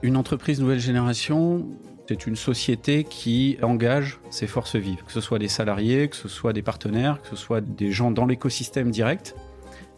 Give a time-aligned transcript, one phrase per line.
[0.00, 1.66] Une entreprise nouvelle génération,
[2.08, 6.28] c'est une société qui engage ses forces vives, que ce soit des salariés, que ce
[6.28, 9.34] soit des partenaires, que ce soit des gens dans l'écosystème direct.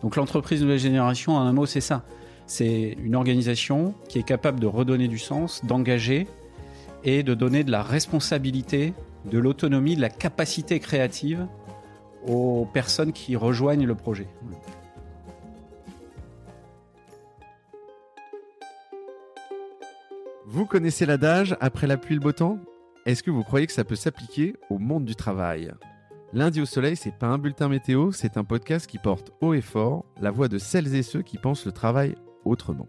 [0.02, 2.04] Donc l'entreprise nouvelle génération, en un mot, c'est ça.
[2.46, 6.26] C'est une organisation qui est capable de redonner du sens, d'engager
[7.04, 8.94] et de donner de la responsabilité,
[9.30, 11.46] de l'autonomie, de la capacité créative
[12.26, 14.28] aux personnes qui rejoignent le projet.
[20.46, 22.58] Vous connaissez l'adage après la pluie le beau temps?
[23.06, 25.72] Est-ce que vous croyez que ça peut s'appliquer au monde du travail?
[26.32, 29.60] Lundi au soleil, c'est pas un bulletin météo, c'est un podcast qui porte haut et
[29.60, 32.14] fort la voix de celles et ceux qui pensent le travail
[32.44, 32.88] autrement.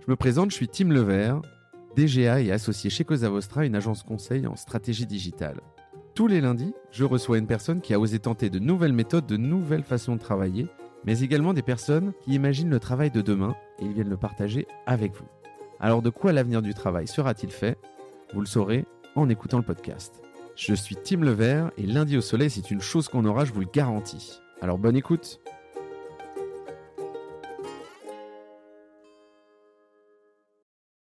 [0.00, 1.42] Je me présente, je suis Tim Levert,
[1.96, 5.60] DGA et associé chez Cosa Vostra, une agence conseil en stratégie digitale.
[6.14, 9.38] Tous les lundis, je reçois une personne qui a osé tenter de nouvelles méthodes, de
[9.38, 10.66] nouvelles façons de travailler,
[11.06, 14.66] mais également des personnes qui imaginent le travail de demain et ils viennent le partager
[14.84, 15.24] avec vous.
[15.80, 17.78] Alors de quoi l'avenir du travail sera-t-il fait?
[18.34, 18.84] Vous le saurez
[19.16, 20.22] en écoutant le podcast.
[20.54, 23.60] Je suis Tim Levert et lundi au soleil, c'est une chose qu'on aura, je vous
[23.60, 24.38] le garantis.
[24.60, 25.40] Alors bonne écoute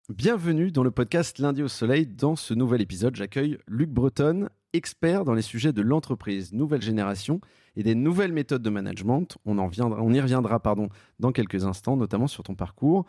[0.08, 2.06] Bienvenue dans le podcast Lundi au Soleil.
[2.06, 7.40] Dans ce nouvel épisode, j'accueille Luc Breton, expert dans les sujets de l'entreprise nouvelle génération
[7.76, 9.38] et des nouvelles méthodes de management.
[9.46, 13.06] On, en on y reviendra pardon, dans quelques instants, notamment sur ton parcours.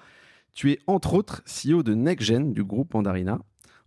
[0.54, 3.38] Tu es entre autres CEO de NextGen du groupe Mandarina.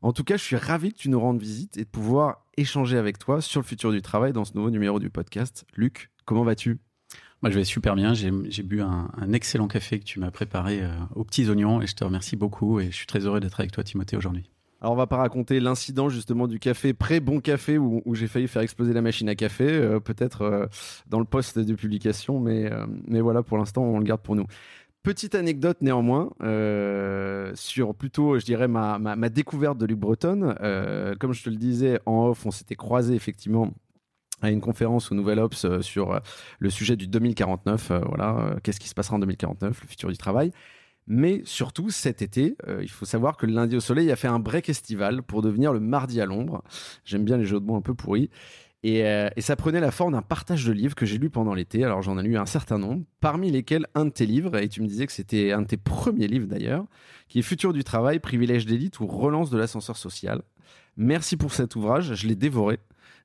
[0.01, 2.97] En tout cas, je suis ravi que tu nous rendes visite et de pouvoir échanger
[2.97, 5.65] avec toi sur le futur du travail dans ce nouveau numéro du podcast.
[5.75, 6.79] Luc, comment vas-tu?
[7.41, 8.13] Moi, je vais super bien.
[8.13, 8.31] J'ai
[8.63, 12.03] bu un, excellent café que tu m'as préparé euh, aux petits oignons et je te
[12.03, 14.49] remercie beaucoup et je suis très heureux d'être avec toi, Timothée, aujourd'hui.
[14.81, 18.47] Alors on va pas raconter l'incident justement du café pré bon café où, j'ai failli
[18.47, 20.65] faire exploser la machine à café, euh, peut-être euh,
[21.07, 22.69] dans le poste de publication, mais
[23.07, 24.45] mais voilà pour l'instant on le garde pour nous.
[25.07, 30.53] Petite anecdote néanmoins euh, sur plutôt, je dirais, ma, découverte de Luc Breton.
[30.59, 33.71] Euh, comme je te le disais en off, on s'était croisé effectivement
[34.41, 36.19] à une conférence au Nouvel Ops euh, sur
[36.59, 37.93] le sujet du 2049.
[38.05, 40.51] voilà, qu'est-ce qui se passera en 2049, le futur du travail.
[41.07, 44.39] Mais surtout, cet été, il faut savoir que le lundi au soleil a fait un
[44.39, 46.63] break estival pour devenir le mardi à l'ombre.
[47.05, 48.29] J'aime bien les jeux de mots un peu pourris.
[48.85, 51.83] Euh, et, ça prenait la forme d'un partage de livres que j'ai lu pendant l'été.
[51.83, 54.81] Alors j'en ai lu un certain nombre, parmi lesquels un de tes livres, et tu
[54.81, 56.85] me disais que c'était un de tes premiers livres d'ailleurs,
[57.27, 60.41] qui est Futur du travail, privilège d'élite ou relance de l'ascenseur social.
[60.95, 62.79] Merci pour cet ouvrage, je l'ai dévoré.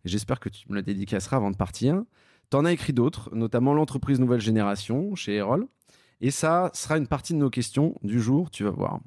[0.05, 2.03] J'espère que tu me le dédicaceras avant de partir.
[2.51, 5.67] T'en as écrit d'autres, notamment l'entreprise nouvelle génération chez Erol.
[6.23, 9.01] Et ça sera une partie de nos questions du jour, tu vas voir.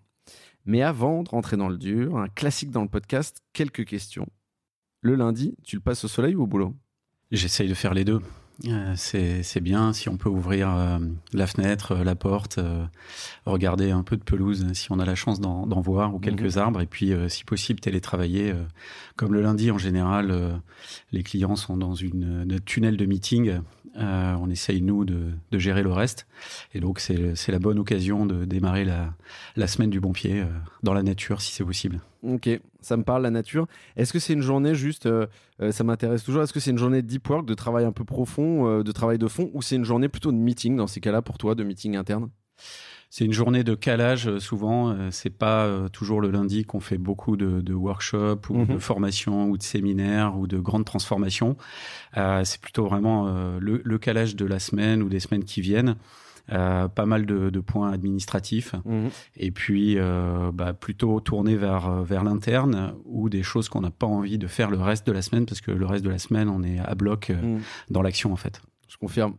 [0.66, 4.28] Mais avant de rentrer dans le dur, un classique dans le podcast, quelques questions
[5.06, 6.76] le lundi, tu le passes au soleil ou au boulot?
[7.32, 8.22] J'essaye de faire les deux.
[8.64, 10.98] Euh, c'est bien si on peut ouvrir euh,
[11.34, 12.60] la fenêtre, euh, la porte,
[13.46, 16.62] regarder un peu de pelouse si on a la chance d'en voir ou quelques mhm.
[16.62, 18.54] arbres et puis si possible télétravailler.
[19.16, 20.62] comme le lundi en général,
[21.12, 23.60] les clients sont dans une, tunnel de meeting.
[23.96, 26.28] on essaye nous de, gérer le reste
[26.74, 29.14] et donc c'est la bonne occasion de démarrer la,
[29.56, 30.44] la semaine du bon pied
[30.84, 32.00] dans la nature si c'est possible.
[32.24, 32.50] Ok,
[32.82, 33.68] ça me parle la nature.
[33.96, 35.28] Est-ce que c'est une journée juste, euh,
[35.62, 37.92] euh, ça m'intéresse toujours, est-ce que c'est une journée de deep work, de travail un
[37.92, 40.88] peu profond, euh, de travail de fond, ou c'est une journée plutôt de meeting dans
[40.88, 42.30] ces cas-là pour toi, de meeting interne?
[43.10, 45.10] C'est une journée de calage souvent.
[45.12, 48.80] c'est pas toujours le lundi qu'on fait beaucoup de, workshops ou de mhm.
[48.80, 51.56] formations ou de séminaires ou de grandes transformations.
[52.16, 55.96] c'est plutôt vraiment le, calage de la semaine ou des semaines qui viennent.
[56.52, 59.10] Euh, pas mal de, de, points administratifs, mhm.
[59.36, 63.90] et puis euh, bah, plutôt tourner vers euh, vers l'interne ou des choses qu'on n'a
[63.90, 66.20] pas envie de faire le reste de la semaine parce que le reste de la
[66.20, 67.62] semaine on est à bloc mhm.
[67.90, 68.62] dans l'action en fait.
[68.88, 69.34] Je confirme.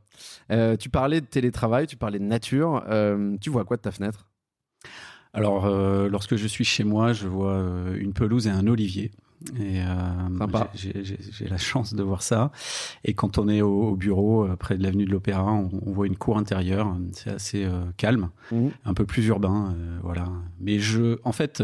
[0.80, 2.84] tu parlais de télétravail, tu parlais de nature.
[3.40, 4.28] tu vois quoi de ta fenêtre?
[5.32, 5.68] Alors,
[6.08, 7.64] lorsque je suis chez moi, je vois
[7.96, 9.12] une pelouse et un olivier.
[9.58, 12.50] Et euh, j'ai la chance de voir ça.
[13.04, 16.16] Et quand on est au, bureau, euh, près de l'avenue de l'Opéra, on, voit une
[16.16, 16.96] cour intérieure.
[17.12, 18.68] C'est assez euh, calme, mmh.
[18.84, 20.28] un peu plus urbain, voilà.
[20.60, 21.62] Mais je, en fait,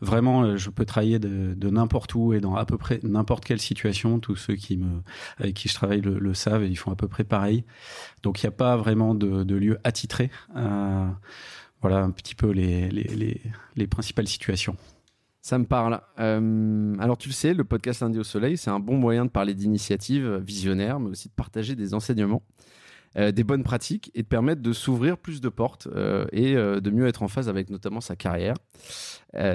[0.00, 3.60] vraiment, je peux travailler de, de n'importe où et dans à peu près n'importe quelle
[3.60, 4.20] situation.
[4.20, 5.02] Tous ceux qui me,
[5.38, 7.64] avec qui je travaille le, le savent et ils font à peu près pareil.
[8.22, 10.30] Donc, il n'y a pas vraiment de, de lieu attitré.
[11.80, 13.40] voilà un petit peu les, les, les,
[13.76, 14.76] les principales situations.
[15.48, 16.02] Ça me parle.
[16.20, 19.30] Euh, alors tu le sais, le podcast Lundi au Soleil, c'est un bon moyen de
[19.30, 22.42] parler d'initiatives visionnaires, mais aussi de partager des enseignements.
[23.16, 26.90] euh, des bonnes pratiques et de permettre de s'ouvrir plus de portes euh, et de
[26.90, 28.56] mieux être en phase avec notamment sa carrière.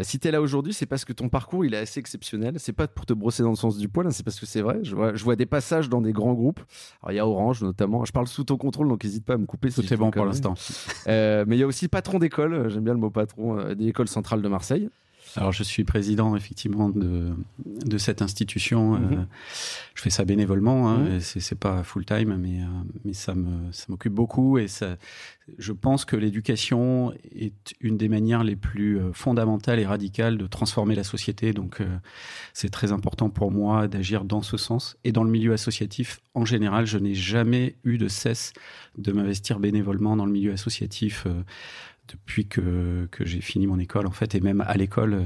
[0.02, 2.56] si tu es là aujourd'hui, c'est parce que ton parcours il est assez exceptionnel.
[2.58, 4.62] C'est pas pour te brosser dans le sens du poil, hein, c'est parce que c'est
[4.62, 4.80] vrai.
[4.82, 6.62] Je vois, je vois, des passages dans des grands groupes.
[7.04, 8.04] Alors il y a Orange notamment.
[8.04, 9.70] Je parle sous ton contrôle, donc n'hésite pas à me couper.
[9.70, 10.56] Tout est bon pour l'instant.
[11.06, 12.68] mais il y a aussi patron d'école.
[12.72, 14.90] J'aime bien le mot patron des écoles centrales de Marseille.
[15.36, 17.32] Alors, je suis président effectivement de,
[17.66, 18.92] de cette institution.
[18.92, 19.14] Mhm.
[19.14, 19.24] Euh,
[19.96, 20.90] je fais ça bénévolement.
[20.90, 21.20] Hein, mhm.
[21.20, 22.66] C'est pas full time, mais euh,
[23.04, 24.98] mais ça me ça m'occupe beaucoup et ça.
[25.58, 30.48] Je pense que l'éducation est une des manières les plus euh, fondamentales et radicales de
[30.48, 31.52] transformer la société.
[31.52, 31.82] Donc,
[32.54, 34.98] c'est très important pour moi d'agir dans ce sens.
[35.04, 38.54] Et dans le milieu associatif, en général, je n'ai jamais eu de cesse
[38.98, 41.28] de m'investir bénévolement dans le milieu associatif
[42.08, 45.24] depuis que, que j'ai fini mon école, en fait, et même à l'école, euh,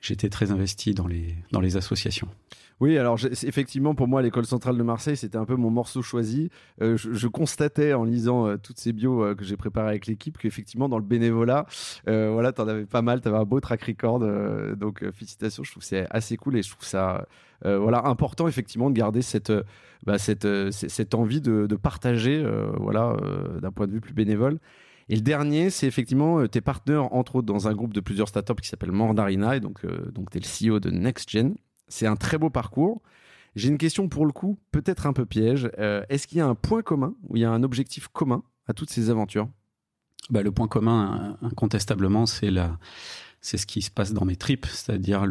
[0.00, 2.28] j'étais très investi dans les, dans les associations.
[2.78, 6.50] Oui, alors effectivement, pour moi, l'école centrale de Marseille, c'était un peu mon morceau choisi.
[6.82, 10.86] Euh, je, constatais en lisant euh, toutes ces bios que j'ai préparées avec l'équipe qu'effectivement,
[10.86, 11.64] dans le bénévolat,
[12.06, 14.20] voilà, tu en avais pas mal, tu avais un beau track record.
[14.76, 17.26] donc, félicitations, je trouve que c'est assez cool et je trouve ça
[17.64, 19.52] voilà, important, effectivement, de garder cette,
[20.04, 22.46] bah, cette, cette envie de, de partager,
[22.78, 23.16] voilà,
[23.62, 24.58] d'un point de vue plus bénévole.
[25.08, 28.28] Et le dernier, c'est effectivement euh, tes partenaires, entre autres, dans un groupe de plusieurs
[28.28, 29.56] startups qui s'appelle Mandarina.
[29.56, 31.54] Et donc, euh, donc tu es le CEO de NextGen.
[31.88, 33.02] C'est un très beau parcours.
[33.54, 35.70] J'ai une question pour le coup, peut-être un peu piège.
[35.78, 38.42] Euh, est-ce qu'il y a un point commun ou il y a un objectif commun
[38.66, 39.48] à toutes ces aventures?
[40.28, 42.76] Bah, Le point commun, incontestablement, c'est la,
[43.40, 45.24] c'est ce qui se passe dans mes tripes, c'est-à-dire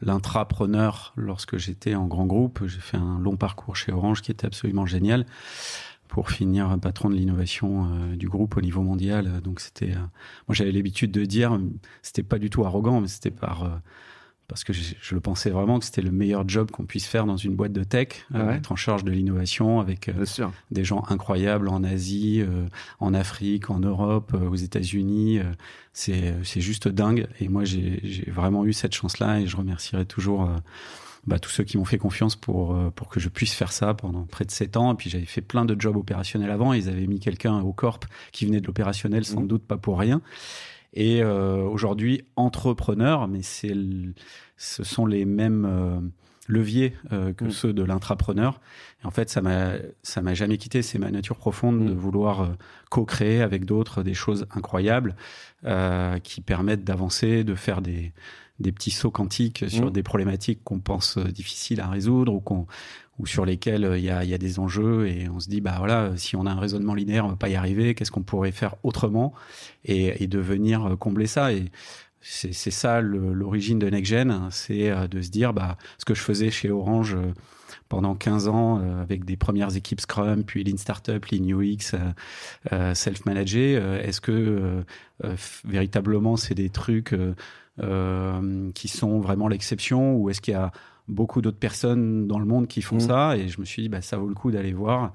[0.00, 1.12] l'intrapreneur.
[1.16, 4.86] Lorsque j'étais en grand groupe, j'ai fait un long parcours chez Orange qui était absolument
[4.86, 5.26] génial
[6.08, 9.40] pour finir patron de l'innovation euh, du groupe au niveau mondial.
[9.42, 10.00] Donc c'était, euh,
[10.48, 11.58] moi j'avais l'habitude de dire,
[12.02, 13.68] c'était pas du tout arrogant, mais c'était par euh,
[14.48, 17.36] parce que je, le pensais vraiment que c'était le meilleur job qu'on puisse faire dans
[17.36, 20.10] une boîte de tech, être en charge de l'innovation avec
[20.70, 22.42] des gens incroyables en Asie,
[22.98, 25.40] en Afrique, en Europe, aux États-Unis.
[25.92, 27.28] c'est juste dingue.
[27.40, 30.48] Et moi j'ai vraiment eu cette chance-là et je remercierai toujours
[31.28, 33.92] bah, tous ceux qui m'ont fait confiance pour, euh, pour que je puisse faire ça
[33.92, 34.94] pendant près de 7 ans.
[34.94, 36.72] Et puis j'avais fait plein de jobs opérationnels avant.
[36.72, 39.48] Ils avaient mis quelqu'un au corp qui venait de l'opérationnel, sans mmh.
[39.48, 40.22] doute pas pour rien.
[40.94, 43.74] Et euh, aujourd'hui, entrepreneur, mais c'est
[44.56, 46.00] ce sont les mêmes euh,
[46.48, 47.50] leviers que mmh.
[47.50, 48.58] ceux de l'intrapreneur.
[49.02, 49.72] Et en fait, ça m'a
[50.02, 50.80] ça m'a jamais quitté.
[50.80, 51.98] C'est ma nature profonde de mmh.
[51.98, 52.56] vouloir
[52.88, 55.14] co-créer avec d'autres des choses incroyables
[56.22, 58.14] qui permettent d'avancer, de faire des
[58.60, 59.92] des petits sauts quantiques sur mmh.
[59.92, 62.66] des problématiques qu'on pense euh, difficiles à résoudre ou qu'on
[63.18, 65.60] ou sur lesquels euh, il y a, y a, des enjeux et on se dit
[65.60, 68.22] bah voilà si on a un raisonnement linéaire on va pas y arriver qu'est-ce qu'on
[68.22, 69.32] pourrait faire autrement
[69.84, 71.66] et, et de venir euh, combler ça et
[72.20, 76.50] c'est ça l'origine de NextGen hein, c'est de se dire bah ce que je faisais
[76.50, 77.16] chez Orange
[77.88, 81.94] pendant 15 ans avec des premières équipes Scrum, puis Lean Startup, Lean UX,
[82.92, 83.74] self-managé.
[84.02, 84.84] Est-ce que
[85.64, 87.34] véritablement c'est des trucs euh,
[88.74, 90.72] qui sont vraiment l'exception ou est-ce qu'il y a
[91.08, 93.00] beaucoup d'autres personnes dans le monde qui font mm.
[93.00, 93.36] ça?
[93.36, 95.12] Et je me suis dit bah ça vaut le coup d'aller voir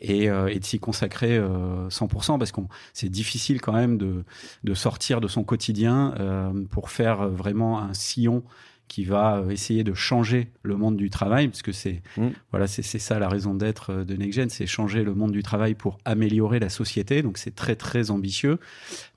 [0.00, 4.24] et, euh, et de s'y consacrer euh, 100% parce qu'on c'est difficile quand même de,
[4.64, 8.42] de sortir de son quotidien euh, pour faire vraiment un sillon
[8.88, 12.28] qui va euh, essayer de changer le monde du travail, parce que c'est mm.
[12.50, 15.74] voilà, c'est ça la raison d'être euh, de NextGen, c'est changer le monde du travail
[15.74, 17.22] pour améliorer la société.
[17.22, 18.58] Donc c'est très très ambitieux,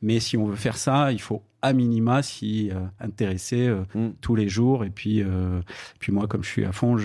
[0.01, 4.09] mais si on veut faire ça, il faut à minima s'y euh, intéresser mm.
[4.21, 4.85] tous les jours.
[4.85, 5.23] Et puis,
[5.99, 6.97] puis moi, comme je suis à fond,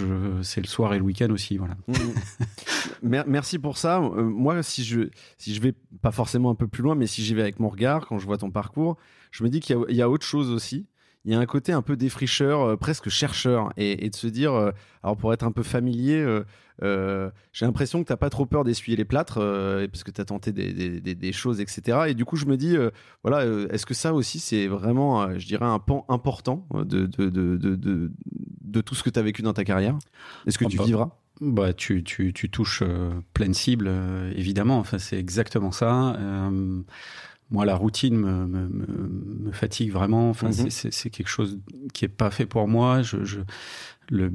[0.43, 1.57] c'est le soir et le week-end aussi.
[1.57, 1.77] Voilà.
[1.89, 3.25] Mm.
[3.27, 4.01] Merci pour ça.
[4.01, 7.35] moi, si je, si je vais pas forcément un peu plus loin, mais si j'y
[7.35, 8.97] vais avec mon regard, quand je vois ton parcours,
[9.31, 10.87] je me dis qu'il y, y, a autre chose aussi
[11.25, 14.53] il y a un côté un peu défricheur, euh, presque chercheur, et, de se dire,
[14.55, 16.25] euh, alors pour être un peu familier,
[16.83, 19.39] euh, j'ai l'impression que tu n'as pas trop peur d'essuyer les plâtres,
[19.91, 21.99] parce que tu as tenté des, choses, etc.
[22.09, 22.77] Et du coup, je me dis,
[23.23, 28.11] voilà, est-ce que ça aussi, c'est vraiment, je dirais, un pan important de, de, de,
[28.63, 29.97] de tout ce que tu as vécu dans ta carrière?
[30.47, 31.11] Est-ce que ah tu bah, vivras?
[31.41, 32.83] bah, tu, tu, tu touches
[33.33, 33.91] pleine cible,
[34.35, 34.79] évidemment.
[34.79, 36.17] Enfin, c'est exactement ça
[37.53, 38.69] moi, la routine me, me,
[39.47, 40.31] me, fatigue vraiment.
[40.31, 40.71] Enfin, mhm.
[40.71, 41.59] c'est quelque chose
[41.93, 43.03] qui est pas fait pour moi.
[43.03, 43.41] Je, je
[44.11, 44.33] le,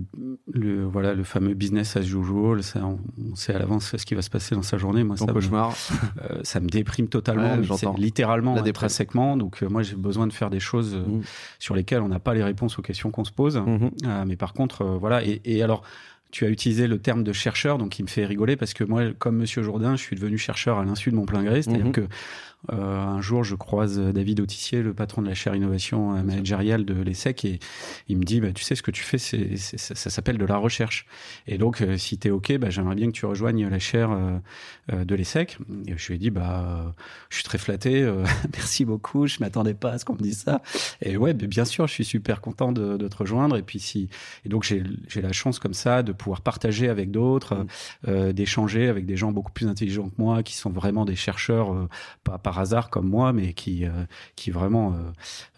[0.52, 4.22] le, voilà, le fameux business as usual, ça, on, sait à l'avance ce qui va
[4.22, 5.04] se passer dans sa journée.
[5.04, 5.70] Moi, ça cauchemar.
[5.70, 7.58] Me, euh, ça me déprime totalement,
[7.98, 9.38] littéralement, intrinsèquement.
[9.38, 11.22] Donc, euh, moi, j'ai besoin de faire des choses euh, mhm.
[11.60, 13.58] sur lesquelles on n'a pas les réponses aux questions qu'on se pose.
[13.58, 13.92] Mhm.
[14.26, 15.24] mais par contre, voilà.
[15.24, 15.84] Et, et alors,
[16.32, 19.04] tu as utilisé le terme de chercheur, donc il me fait rigoler parce que moi,
[19.18, 21.62] comme Monsieur Jourdain, je suis devenu chercheur à l'insu de mon plein gré.
[21.62, 22.08] C'est-à-dire que
[22.70, 27.46] un jour, je croise David Autissier, le patron de la chaire innovation managériale de l'ESSEC,
[27.46, 27.60] et
[28.08, 30.58] il me dit, bah, tu sais, ce que tu fais, c'est, ça, s'appelle de la
[30.58, 31.06] recherche.
[31.48, 34.10] Et donc, si tu es OK, bah, j'aimerais bien que tu rejoignes la chaire
[34.92, 35.58] de l'ESSEC.
[35.88, 36.94] Et je lui ai dit, bah,
[37.30, 38.10] je suis très flatté,
[38.54, 40.62] merci beaucoup, je m'attendais pas à ce qu'on me dise ça.
[41.02, 43.58] Et ouais, bien sûr, je suis super content de, de te rejoindre.
[43.58, 44.10] Et puis si,
[44.46, 47.68] et donc j'ai la chance comme ça de pouvoir partager avec d'autres, mmh.
[48.08, 51.74] euh, d'échanger avec des gens beaucoup plus intelligents que moi, qui sont vraiment des chercheurs,
[51.74, 51.90] euh,
[52.24, 53.92] pas par hasard comme moi, mais qui, euh,
[54.36, 54.96] qui vraiment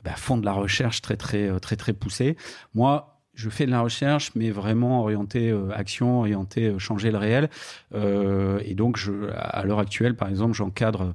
[0.03, 2.37] bah, font de la recherche très, très, très, très poussée.
[2.73, 7.49] Moi, je fais de la recherche, mais vraiment orienté action, orienté changer le réel.
[7.93, 8.99] et donc,
[9.33, 11.13] à l'heure actuelle, par exemple, j'encadre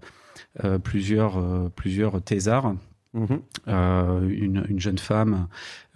[0.83, 2.75] plusieurs, plusieurs thésards
[3.15, 3.43] Mhm.
[3.69, 5.47] Euh, une, une, jeune femme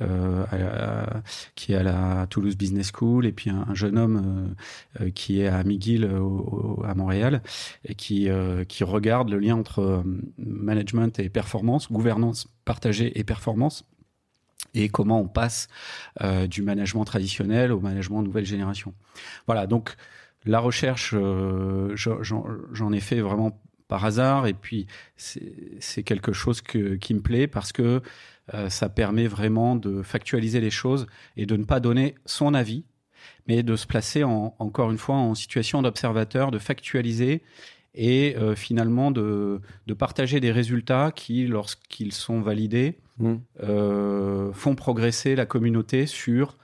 [0.00, 0.44] euh,
[1.56, 4.54] qui est à la Toulouse Business School et puis un, jeune homme
[5.00, 6.08] euh, qui est à McGill
[6.84, 7.42] à Montréal
[7.84, 8.28] et qui,
[8.68, 10.04] qui regarde le lien entre
[10.38, 13.84] management et performance, gouvernance partagée et performance
[14.74, 15.66] et comment on passe
[16.48, 18.94] du management traditionnel au management nouvelle génération.
[19.46, 19.96] Voilà, donc
[20.44, 21.16] la recherche,
[21.94, 24.46] j'en ai fait vraiment par hasard.
[24.46, 28.02] Et puis, c'est quelque chose que, qui me plaît parce que
[28.54, 32.84] euh, ça permet vraiment de factualiser les choses et de ne pas donner son avis,
[33.46, 37.42] mais de se placer en, encore une fois en situation d'observateur, de factualiser
[37.94, 43.34] et euh, finalement de, de, partager des résultats qui, lorsqu'ils sont validés, mmh.
[43.64, 46.56] euh, font progresser la communauté sur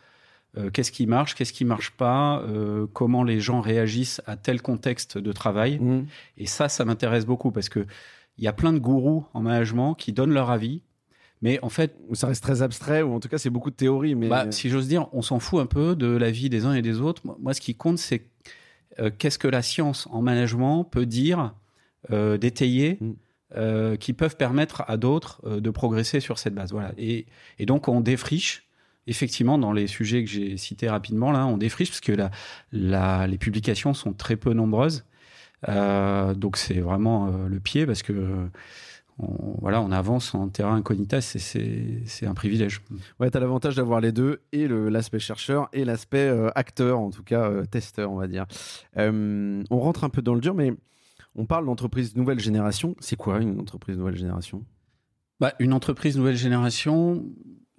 [0.57, 4.63] euh, qu'est-ce qui marche, qu'est-ce qui marche pas, euh, comment les gens réagissent à tel
[4.63, 5.79] contexte de travail.
[5.81, 6.07] Mmh.
[6.39, 7.87] Et ça, ça m'intéresse beaucoup parce que
[8.39, 10.83] il y a plein de gourous en management qui donnent leur avis,
[11.43, 14.15] mais en fait, ça reste très abstrait ou en tout cas c'est beaucoup de théorie.
[14.15, 16.75] Mais bah, si j'ose dire, on s'en fout un peu de la vie des uns
[16.75, 17.23] et des autres.
[17.41, 18.25] Moi, ce qui compte, c'est
[19.01, 21.55] euh, qu'est-ce que la science en management peut dire,
[22.11, 22.99] d'étayer.
[23.01, 23.97] Mmh.
[23.99, 26.73] qui peuvent permettre à d'autres de progresser sur cette base.
[26.73, 26.93] Voilà.
[26.99, 27.27] Et,
[27.59, 28.65] et donc on défriche
[29.07, 32.13] effectivement, dans les sujets que j'ai cités rapidement, là, on défriche parce que
[32.73, 35.05] la, les publications sont très peu nombreuses.
[35.69, 38.49] Euh, donc c'est vraiment euh, le pied parce que
[39.19, 42.83] on, voilà, on avance en terrain incognita, c'est un privilège.
[43.21, 47.11] Ouais, tu as l'avantage d'avoir les deux, et l'aspect chercheur et l'aspect euh, acteur, en
[47.11, 48.47] tout cas testeur, on va dire.
[48.97, 50.75] on rentre un peu dans le dur, mais
[51.37, 52.97] on parle d'entreprise nouvelle génération.
[52.99, 54.65] C'est quoi une entreprise nouvelle génération?
[55.41, 57.25] Bah, Une entreprise nouvelle génération,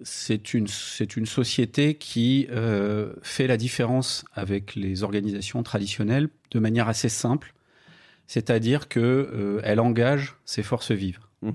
[0.02, 6.58] c'est une, c'est une société qui euh, fait la différence avec les organisations traditionnelles de
[6.58, 7.54] manière assez simple,
[8.26, 11.20] c'est-à-dire que euh, elle engage ses forces vives.
[11.42, 11.50] Mmh.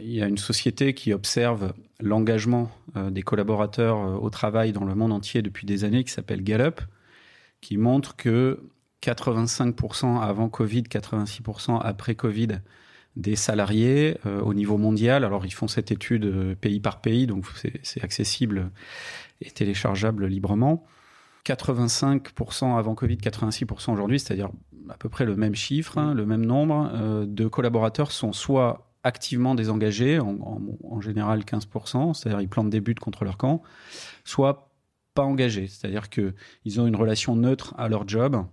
[0.00, 4.94] Il y a une société qui observe l'engagement euh, des collaborateurs au travail dans le
[4.94, 6.80] monde entier depuis des années, qui s'appelle Gallup,
[7.60, 8.60] qui montre que
[9.02, 12.60] 85% avant Covid, 86% après Covid,
[13.16, 15.24] des salariés euh, au niveau mondial.
[15.24, 17.46] Alors ils font cette étude euh, pays par pays, donc
[17.82, 18.70] c'est accessible
[19.40, 20.84] et téléchargeable librement.
[21.46, 24.50] 85% avant Covid, 86% aujourd'hui, c'est-à-dire
[24.88, 28.90] à peu près le même chiffre, hein, le même nombre euh, de collaborateurs sont soit
[29.02, 33.62] activement désengagés, en, général 15%, c'est-à-dire ils plantent des buts contre leur camp,
[34.24, 34.70] soit
[35.14, 38.44] pas engagés, c'est-à-dire qu'ils ont une relation neutre à leur job,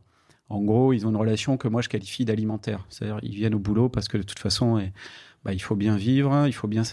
[0.50, 2.86] en gros, ils ont une relation que moi je qualifie d'alimentaire.
[2.89, 4.80] C'est-à-dire, ils viennent au boulot parce que de toute façon,
[5.48, 6.84] bah, il faut bien vivre, il faut bien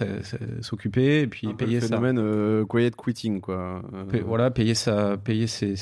[0.61, 1.89] s'occuper et puis payer ça.
[1.89, 3.83] phénomène euh, quiet quitting, quoi.
[3.93, 5.75] Euh, voilà, payer, sa, payer ses,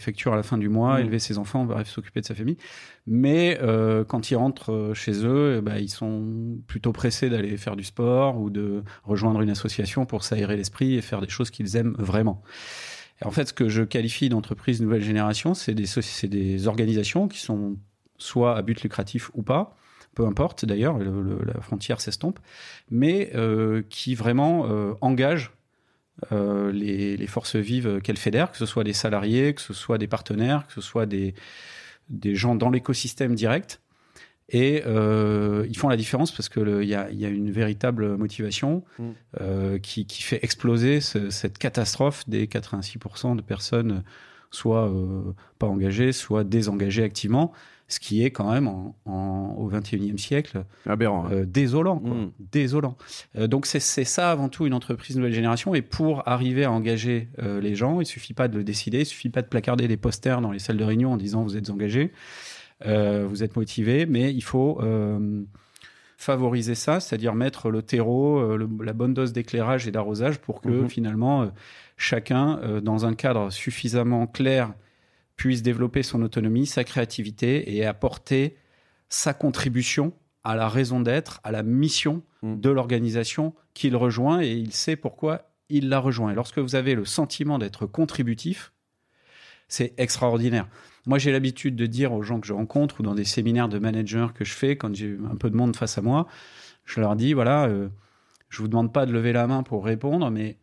[0.00, 1.00] factures à la fin du mois, mm.
[1.00, 2.56] élever ses enfants, bref, s'occuper de sa famille.
[3.06, 7.84] Mais euh, quand ils rentrent chez eux, bah, ils sont plutôt pressés d'aller faire du
[7.84, 11.96] sport ou de rejoindre une association pour s'aérer l'esprit et faire des choses qu'ils aiment
[11.98, 12.42] vraiment
[13.24, 15.86] en fait, ce que je qualifie d'entreprise nouvelle génération, c'est des,
[16.28, 17.76] des organisations qui sont
[18.18, 19.76] soit à but lucratif ou pas,
[20.14, 20.64] peu importe.
[20.64, 22.38] D'ailleurs, la frontière s'estompe,
[22.90, 25.52] mais euh, qui vraiment euh, engagent
[26.30, 30.08] euh, les, forces vives qu'elles fédèrent, que ce soit des salariés, que ce soit des
[30.08, 31.34] partenaires, que ce soit des
[32.34, 33.81] gens dans l'écosystème direct,
[34.48, 38.84] et euh, ils font la différence parce qu'il y a, y a, une véritable motivation
[38.98, 39.10] mm.
[39.40, 44.02] euh, qui, qui, fait exploser cette catastrophe des 86% de personnes
[44.50, 47.52] soit euh, pas engagées, soit désengagées activement,
[47.92, 51.98] ce qui est quand même en, en, au 21e siècle Aberrant, euh, désolant.
[51.98, 52.32] Quoi, mm.
[52.52, 52.96] désolant.
[53.36, 55.74] Euh, donc c'est ça avant tout une entreprise nouvelle génération.
[55.74, 59.06] Et pour arriver à engager euh, les gens, il suffit pas de le décider, il
[59.06, 61.70] suffit pas de placarder des posters dans les salles de réunion en disant vous êtes
[61.70, 62.12] engagés.
[62.86, 65.42] Euh, vous êtes motivé, mais il faut euh,
[66.16, 70.68] favoriser ça, c'est-à-dire mettre le terreau, euh, la bonne dose d'éclairage et d'arrosage pour que
[70.68, 70.88] mhm.
[70.88, 71.50] finalement
[71.96, 74.72] chacun, dans un cadre suffisamment clair,
[75.36, 78.56] puisse développer son autonomie, sa créativité et apporter
[79.08, 80.12] sa contribution
[80.44, 82.60] à la raison d'être, à la mission mm.
[82.60, 86.32] de l'organisation qu'il rejoint et il sait pourquoi il la rejoint.
[86.32, 88.72] Et lorsque vous avez le sentiment d'être contributif,
[89.68, 90.66] c'est extraordinaire.
[91.06, 93.78] Moi, j'ai l'habitude de dire aux gens que je rencontre ou dans des séminaires de
[93.78, 96.28] managers que je fais quand j'ai un peu de monde face à moi,
[96.84, 97.88] je leur dis voilà, euh,
[98.48, 100.56] je vous demande pas de lever la main pour répondre, mais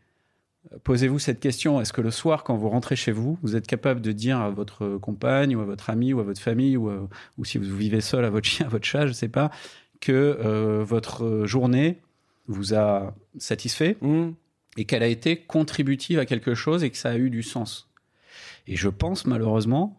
[0.84, 1.82] Posez-vous cette question.
[1.82, 4.50] Est-ce que le soir, quand vous rentrez chez vous, vous êtes capable de dire à
[4.50, 7.76] votre compagne ou à votre ami ou à votre famille ou, euh, ou si vous
[7.76, 9.52] vivez seul à votre chien, à votre chat, je ne sais pas,
[10.00, 12.02] que euh, votre journée
[12.48, 14.30] vous a satisfait mmh.
[14.78, 17.90] et qu'elle a été contributive à quelque chose et que ça a eu du sens?
[18.68, 19.99] Et je pense malheureusement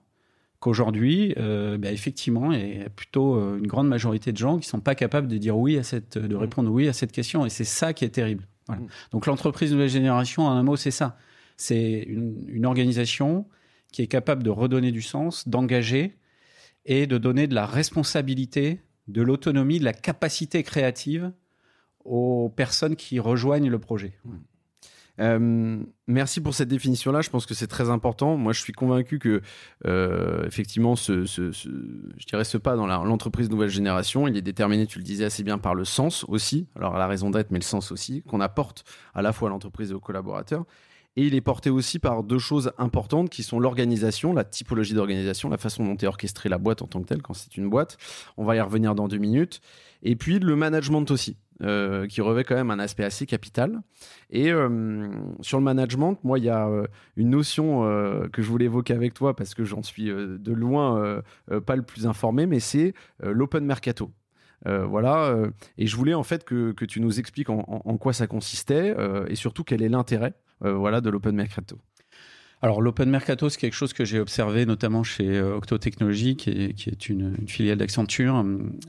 [0.60, 4.80] qu'aujourd'hui, euh, bah, effectivement, il y a plutôt une grande majorité de gens qui sont
[4.80, 6.38] pas capables de dire oui à cette, de mmh.
[6.38, 7.44] répondre oui à cette question.
[7.44, 8.46] Et c'est ça qui est terrible.
[8.68, 8.86] Mm.
[9.12, 11.16] Donc l'entreprise nouvelle génération, en un mot, c'est ça.
[11.56, 13.46] C'est une, organisation
[13.92, 16.16] qui est capable de redonner du sens, d'engager
[16.86, 21.32] et de donner de la responsabilité, de l'autonomie, de la capacité créative
[22.04, 24.18] aux personnes qui rejoignent le projet.
[25.20, 27.20] Euh, merci pour cette définition-là.
[27.20, 28.36] Je pense que c'est très important.
[28.36, 29.42] Moi, je suis convaincu que,
[29.86, 34.98] euh, effectivement, ce, je dirais ce pas dans l'entreprise nouvelle génération, il est déterminé, tu
[34.98, 36.68] le disais assez bien, par le sens aussi.
[36.74, 38.84] Alors, la raison d'être, mais le sens aussi, qu'on apporte
[39.14, 40.64] à la fois à l'entreprise et aux collaborateurs.
[41.16, 45.48] Et il est porté aussi par deux choses importantes qui sont l'organisation, la typologie d'organisation,
[45.48, 47.98] la façon dont est orchestrée la boîte en tant que telle quand c'est une boîte.
[48.36, 49.60] On va y revenir dans deux minutes.
[50.04, 51.36] Et puis le management aussi.
[51.62, 53.82] Euh, qui revêt quand même un aspect assez capital.
[54.30, 55.10] Et euh,
[55.42, 56.86] sur le management, moi, il y a euh,
[57.16, 57.82] une notion
[58.32, 61.22] que je voulais évoquer avec toi parce que j'en suis de loin
[61.66, 64.10] pas le plus informé, mais c'est l'open mercato.
[64.64, 65.34] voilà,
[65.78, 68.94] et je voulais en fait que, tu nous expliques en, en quoi ça consistait
[69.28, 71.78] et surtout quel est l'intérêt voilà, de l'open mercato.
[72.62, 76.50] Alors l'open mercato, c'est quelque chose que j'ai observé notamment chez euh, Octo Technologies, qui
[76.50, 78.44] est, une, filiale d'Accenture,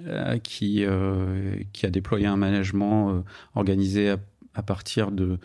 [0.08, 3.24] euh, qui, euh, qui a déployé un management
[3.56, 4.16] organisé
[4.54, 5.38] à, partir de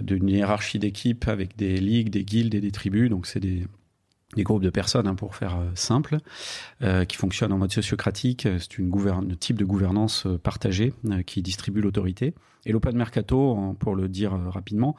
[0.00, 3.08] d'une hiérarchie d'équipes avec des ligues, des guildes et des tribus.
[3.10, 3.64] Donc c'est des,
[4.36, 6.18] des groupes de personnes, hein, pour faire simple,
[7.08, 8.46] qui fonctionnent en mode sociocratique.
[8.58, 10.92] C'est une un type de gouvernance partagée
[11.26, 12.34] qui distribue l'autorité.
[12.66, 14.96] Et l'open mercato, pour le dire euh, rapidement,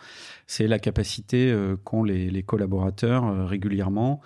[0.48, 4.22] c'est la capacité euh, qu'ont les, collaborateurs euh, régulièrement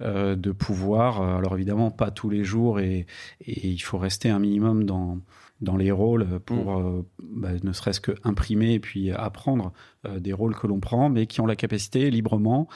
[0.00, 3.06] de pouvoir, alors évidemment pas tous les jours et,
[3.44, 5.18] il faut rester un minimum dans,
[5.60, 7.04] dans les rôles pour mm.
[7.20, 9.72] bah, ne serait-ce que imprimer et puis apprendre
[10.18, 12.68] des rôles que l'on prend, mais qui ont la capacité librement,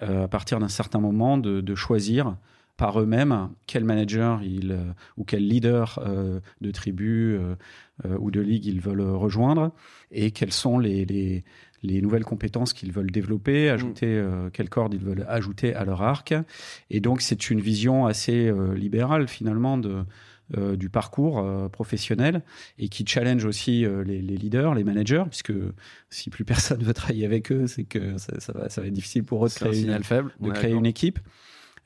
[0.00, 2.36] à partir d'un certain moment, de choisir
[2.78, 7.56] par eux-mêmes quel manager ils, euh, ou quel leader euh, de tribu euh,
[8.18, 9.72] ou de ligue ils veulent rejoindre
[10.12, 11.44] et quelles sont les, les,
[11.82, 13.74] les nouvelles compétences qu'ils veulent développer, mm.
[13.74, 16.32] ajouter quelles cordes ils veulent ajouter à leur arc.
[16.88, 20.04] Et donc c'est une vision assez libérale finalement de,
[20.56, 22.42] du parcours professionnel
[22.78, 25.52] et qui challenge aussi les, les, leaders, les managers, puisque
[26.08, 28.92] si plus personne veut travailler avec eux, c'est que ça, ça, va, ça, va, être
[28.94, 30.32] difficile pour eux de créer, une, faible.
[30.40, 31.18] de créer une équipe.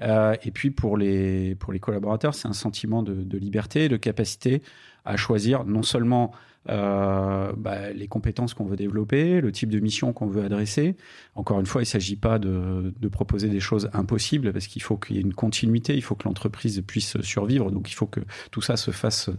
[0.02, 3.96] Euh, et puis pour les, pour les collaborateurs, c'est un sentiment de, de, liberté, de
[3.96, 4.62] capacité
[5.04, 10.12] à choisir non seulement euh, bah, les compétences qu'on veut développer, le type de mission
[10.12, 10.96] qu'on veut adresser.
[11.34, 14.96] Encore une fois, il ne s'agit pas de, proposer des choses impossibles parce qu'il faut
[14.96, 18.20] qu'il y ait une continuité, il faut que l'entreprise puisse survivre, donc il faut que
[18.50, 19.30] tout ça se fasse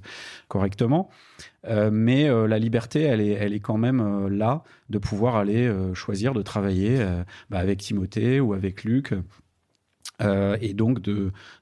[0.47, 1.09] correctement.
[1.65, 5.93] Euh, mais euh, la liberté, elle est, quand même euh, là de pouvoir aller euh,
[5.93, 7.03] choisir de travailler
[7.49, 9.13] bah, avec Timothée ou avec Luc
[10.21, 10.99] euh, et donc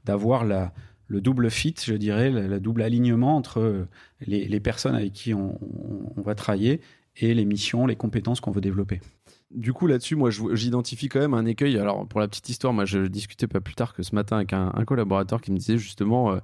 [0.06, 0.74] d'avoir la
[1.12, 3.86] le double fit, je dirais, le, double alignement entre
[4.26, 5.60] les, les, personnes avec qui on,
[6.16, 6.80] va travailler
[7.18, 9.02] et les missions, les compétences qu'on veut développer.
[9.52, 11.78] Du coup, là-dessus, moi, j'identifie quand même un écueil.
[11.78, 14.54] Alors, pour la petite histoire, moi, je discutais pas plus tard que ce matin avec
[14.54, 16.40] un, un collaborateur qui me disait justement, euh,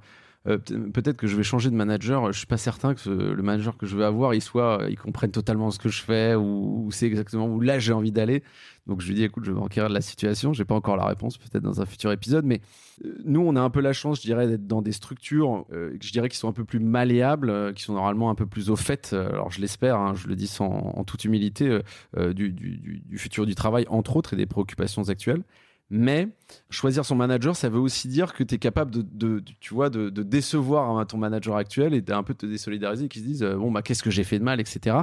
[0.48, 2.32] euh, peut-être que je vais changer de manager.
[2.32, 5.30] Je suis pas certain que le manager que je veux avoir, il soit, il comprenne
[5.30, 8.42] totalement ce que je fais ou, ou c'est exactement où là j'ai envie d'aller.
[8.86, 10.54] Donc je lui dis, écoute, je vais enquérir de la situation.
[10.54, 12.62] J'ai pas encore la réponse, peut-être dans un futur épisode, mais
[13.04, 15.94] euh, nous, on a un peu la chance, je dirais, d'être dans des structures, euh,
[16.00, 18.76] je dirais, qui sont un peu plus malléables, qui sont normalement un peu plus au
[18.76, 19.12] fait.
[19.12, 21.80] alors je l'espère, hein, je le dis sans, en toute humilité,
[22.16, 25.42] du futur du travail, entre autres, et des préoccupations actuelles.
[25.90, 26.28] Mais
[26.68, 30.10] choisir son manager, ça veut aussi dire que tu es capable de, tu vois, de,
[30.10, 33.80] décevoir ton manager actuel et d'un peu te désolidariser, qui se disent euh, bon bah
[33.80, 34.98] qu'est-ce que j'ai fait de mal, etc.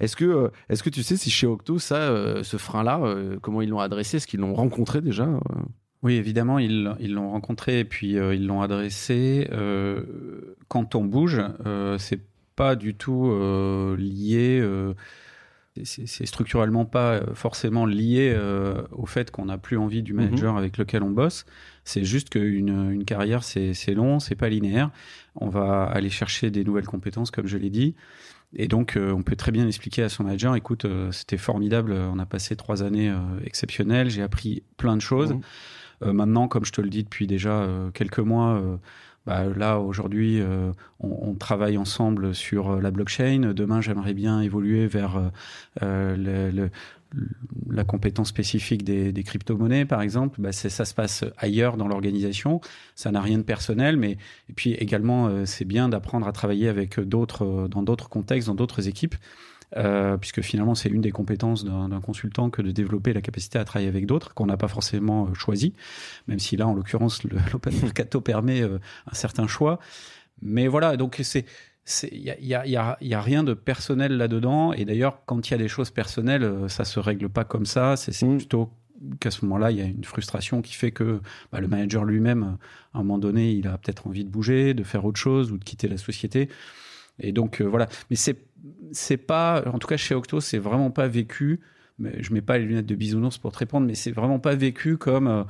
[0.00, 3.62] Est-ce que, euh, est-ce que tu sais si chez Octo ça, euh, ce frein-là, comment
[3.62, 5.28] ils l'ont adressé, est-ce qu'ils l'ont rencontré déjà
[6.02, 9.48] Oui, évidemment, ils l'ont rencontré et puis ils l'ont adressé.
[10.66, 11.40] quand on bouge,
[11.98, 12.20] c'est
[12.56, 13.30] pas du tout
[13.96, 14.60] lié
[15.82, 20.24] c'est structurellement pas euh, forcément lié euh, au fait qu'on n'a plus envie du mhm.
[20.24, 21.46] manager avec lequel on bosse.
[21.84, 24.90] C'est juste qu'une une carrière, c'est long, c'est pas linéaire.
[25.34, 27.94] On va aller chercher des nouvelles compétences, comme je l'ai dit.
[28.56, 32.20] Et donc, euh, on peut très bien expliquer à son manager, écoute, c'était formidable, on
[32.20, 33.12] a passé trois années
[33.44, 35.34] exceptionnelles, j'ai appris plein de choses.
[35.34, 36.12] Mhm.
[36.12, 38.62] maintenant, comme je te le dis depuis déjà quelques mois,
[39.26, 43.52] bah, là aujourd'hui euh, on, travaille ensemble sur euh, la blockchain.
[43.54, 45.30] Demain j'aimerais bien évoluer vers
[45.82, 46.68] euh,
[47.70, 50.40] la compétence spécifique des, crypto-monnaies par exemple.
[50.42, 52.60] Bah, ça se passe ailleurs dans l'organisation.
[52.94, 54.18] Ça n'a rien de personnel, mais
[54.50, 58.88] et puis également c'est bien d'apprendre à travailler avec d'autres dans d'autres contextes, dans d'autres
[58.88, 59.14] équipes.
[59.76, 63.64] Euh, puisque finalement c'est une des compétences d'un consultant que de développer la capacité à
[63.64, 65.74] travailler avec d'autres qu'on n'a pas forcément euh, choisi,
[66.28, 68.78] même si là en l'occurrence l'open mercato permet euh,
[69.10, 69.80] un certain choix.
[70.42, 71.44] Mais voilà, donc c'est
[72.12, 74.72] il y a, y, a, y a, rien de personnel là-dedans.
[74.72, 77.96] Et d'ailleurs, quand il y a des choses personnelles, ça se règle pas comme ça.
[77.96, 78.38] C'est mm.
[78.38, 78.70] plutôt
[79.20, 81.20] qu'à ce moment-là, il y a une frustration qui fait que
[81.52, 82.56] bah, le manager lui-même,
[82.94, 85.58] à un moment donné, il a peut-être envie de bouger, de faire autre chose ou
[85.58, 86.48] de quitter la société.
[87.18, 87.88] Et donc voilà.
[88.10, 88.36] Mais c'est
[88.92, 91.60] c'est pas, en tout cas chez Octo, c'est vraiment pas vécu.
[91.98, 94.56] Mais je mets pas les lunettes de bisounours pour te répondre, mais c'est vraiment pas
[94.56, 95.44] vécu comme euh,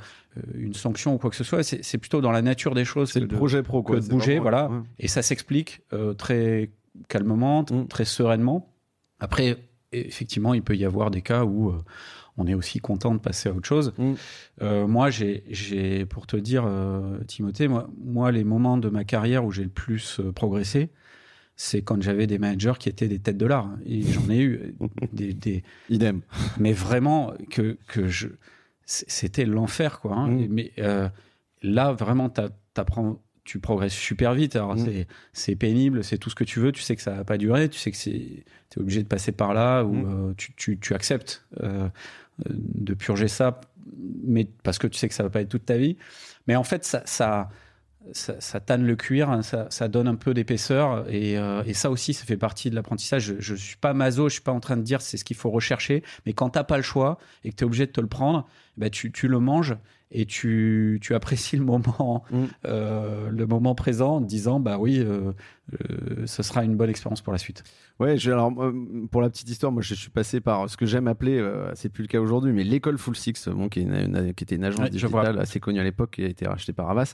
[0.53, 1.63] une sanction ou quoi que ce soit.
[1.63, 3.11] C'est plutôt dans la nature des choses.
[3.11, 3.99] C'est le projet pro, quoi.
[3.99, 4.69] de bouger, voilà.
[4.99, 6.69] Et ça s'explique euh, très
[7.07, 7.87] calmement, mm.
[7.87, 8.71] très sereinement.
[9.19, 9.57] Après,
[9.91, 11.83] effectivement, il peut y avoir des cas où euh,
[12.37, 13.93] on est aussi content de passer à autre chose.
[13.97, 14.85] Mm.
[14.85, 16.69] moi, j'ai, pour te dire,
[17.25, 20.91] Timothée, moi, moi, les moments de ma carrière où j'ai le plus progressé,
[21.55, 23.69] c'est quand j'avais des managers qui étaient des têtes de l'art.
[23.85, 24.75] Et j'en ai eu
[25.13, 26.21] des, des, Idem.
[26.59, 28.27] Mais vraiment, que, que je.
[28.85, 30.15] C'était l'enfer, quoi.
[30.15, 30.29] Hein.
[30.29, 30.47] Mm.
[30.49, 31.09] Mais euh,
[31.61, 34.55] là, vraiment, t'apprends tu progresses super vite.
[34.55, 35.05] Alors, mm.
[35.31, 36.71] c'est pénible, c'est tout ce que tu veux.
[36.71, 37.69] Tu sais que ça va pas durer.
[37.69, 40.29] Tu sais que tu es obligé de passer par là ou mm.
[40.29, 41.87] euh, tu, tu, tu, acceptes euh,
[42.49, 43.61] de purger ça,
[44.23, 45.95] mais parce que tu sais que ça va pas être toute ta vie.
[46.47, 47.49] Mais en fait, ça, ça,
[48.13, 52.25] ça, tanne le cuir, hein, ça, donne un peu d'épaisseur euh, et, ça aussi, ça
[52.25, 53.35] fait partie de l'apprentissage.
[53.39, 55.35] Je, ne suis pas maso, je suis pas en train de dire c'est ce qu'il
[55.35, 58.01] faut rechercher, mais quand t'as pas le choix et que tu es obligé de te
[58.01, 59.75] le prendre, bah tu, tu le manges
[60.15, 62.43] et tu, tu apprécies le moment, mm.
[62.65, 65.33] euh, le moment présent en te disant bah oui, euh,
[65.73, 67.63] euh, ce sera une bonne expérience pour la suite.
[67.99, 68.51] Ouais, alors
[69.11, 71.41] pour la petite histoire, moi je suis passé par ce que j'aime appeler,
[71.75, 74.89] c'est plus le cas aujourd'hui, mais l'école Full Six, bon, qui, qui, était une agence
[74.89, 77.13] digitale assez connue à l'époque, qui a été rachetée par Avas.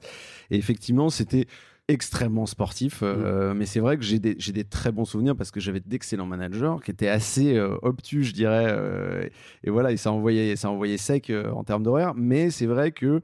[0.50, 1.46] Et effectivement, c'était
[1.92, 3.00] extrêmement sportif.
[3.04, 3.58] Euh, mm.
[3.58, 6.76] mais c'est vrai que j'ai des, des, très bons souvenirs parce que j'avais d'excellents managers
[6.84, 8.68] qui étaient assez euh, obtus, je dirais.
[8.68, 9.28] Euh,
[9.64, 12.14] et voilà, et ça envoyait, ça envoyait sec en termes d'horaire.
[12.16, 13.22] Mais c'est vrai que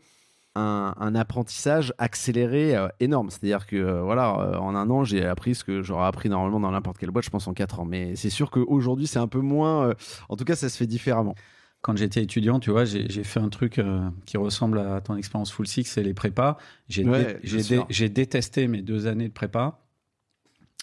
[0.59, 3.29] un, apprentissage accéléré énorme.
[3.29, 6.97] C'est-à-dire que voilà, en un an, j'ai appris ce que j'aurais appris normalement dans n'importe
[6.97, 7.85] quelle boîte, je pense en quatre ans.
[7.85, 9.93] Mais c'est sûr qu'aujourd'hui, c'est un peu moins.
[10.29, 11.35] en tout cas, ça se fait différemment
[11.81, 15.51] quand j'étais étudiant, tu vois, j'ai fait un truc euh, qui ressemble à ton expérience
[15.51, 16.57] Full Six, c'est les prépas.
[16.89, 19.79] J'ai détesté mes deux années de prépa,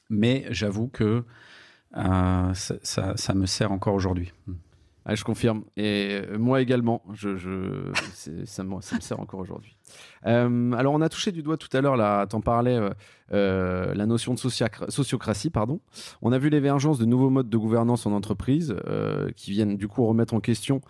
[0.09, 1.25] mais j'avoue que
[1.97, 4.33] euh, ça, ça, me sert encore aujourd'hui.
[5.07, 5.65] Ah, je confirme.
[5.77, 7.37] Et euh, moi également, je,
[8.47, 9.77] ça, me, ça, me, sert encore aujourd'hui.
[10.27, 12.81] Euh, alors, on a touché du doigt tout à l'heure, là, t'en parlais,
[13.33, 15.51] euh, la notion de sociocratie.
[15.51, 15.81] Pardon.
[16.23, 18.75] On a vu l'émergence de nouveaux modes de gouvernance en entreprise
[19.37, 20.81] qui viennent du coup remettre en question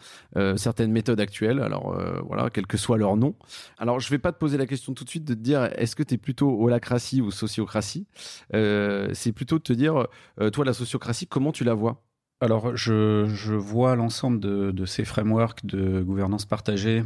[0.57, 1.59] certaines méthodes actuelles.
[1.59, 3.35] Alors, voilà, quel que soit leur nom.
[3.79, 5.97] Alors, je vais pas te poser la question tout de suite de te dire est-ce
[5.97, 8.07] que tu es plutôt holacratie ou sociocratie?
[8.53, 10.07] C'est plutôt de te dire,
[10.53, 12.04] toi, la sociocratie, comment tu la vois?
[12.41, 17.03] Alors, je, vois l'ensemble de, ces frameworks de gouvernance partagée,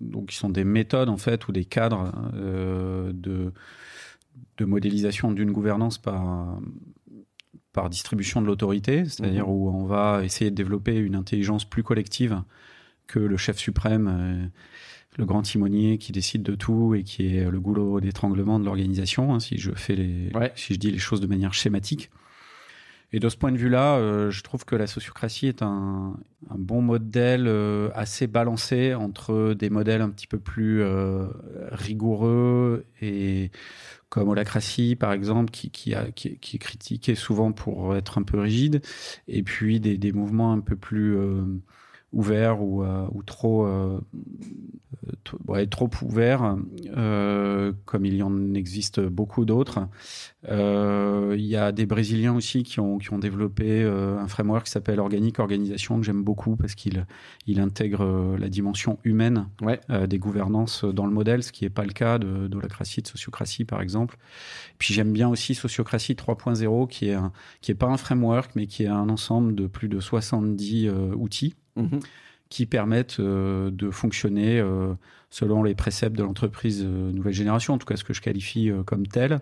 [0.00, 3.52] donc qui sont des méthodes en fait ou des cadres euh, de,
[4.58, 6.58] de modélisation d'une gouvernance par,
[7.72, 9.52] par distribution de l'autorité, c'est-à-dire mhm.
[9.52, 12.42] où on va essayer de développer une intelligence plus collective
[13.06, 14.46] que le chef suprême, euh,
[15.18, 19.34] le grand timonier qui décide de tout et qui est le goulot d'étranglement de l'organisation,
[19.34, 22.10] hein, si je fais les, si je dis les choses de manière schématique.
[23.12, 26.16] Et de ce point de vue-là, euh, je trouve que la sociocratie est un,
[26.50, 31.26] bon modèle euh, assez balancé entre des modèles un petit peu plus euh,
[31.70, 33.50] rigoureux et
[34.08, 38.82] comme holacratie par exemple, qui, est critiqué souvent pour être un peu rigide,
[39.28, 41.16] et puis des, des mouvements un peu plus
[42.12, 43.66] ouverts ou, ou trop,
[45.46, 46.56] ouais, trop ouverts
[47.84, 49.80] comme il y en existe beaucoup d'autres.
[50.48, 54.64] Euh, il y a des Brésiliens aussi qui ont, qui ont développé euh, un framework
[54.64, 57.06] qui s'appelle Organic Organisation, que j'aime beaucoup parce qu'il
[57.46, 59.48] il intègre la dimension humaine
[60.06, 63.64] des gouvernances dans le modèle, ce qui n'est pas le cas de, d'holacratie, de sociocratie,
[63.64, 64.16] par exemple.
[64.78, 67.16] Puis j'aime bien aussi Sociocratie 3.0, qui est,
[67.60, 71.54] qui est pas un framework, mais qui est un ensemble de plus de 70 outils.
[71.76, 72.00] Mm-hmm
[72.52, 74.92] qui permettent euh, de fonctionner euh,
[75.30, 78.70] selon les préceptes de l'entreprise euh, nouvelle génération, en tout cas ce que je qualifie
[78.84, 79.40] comme tel,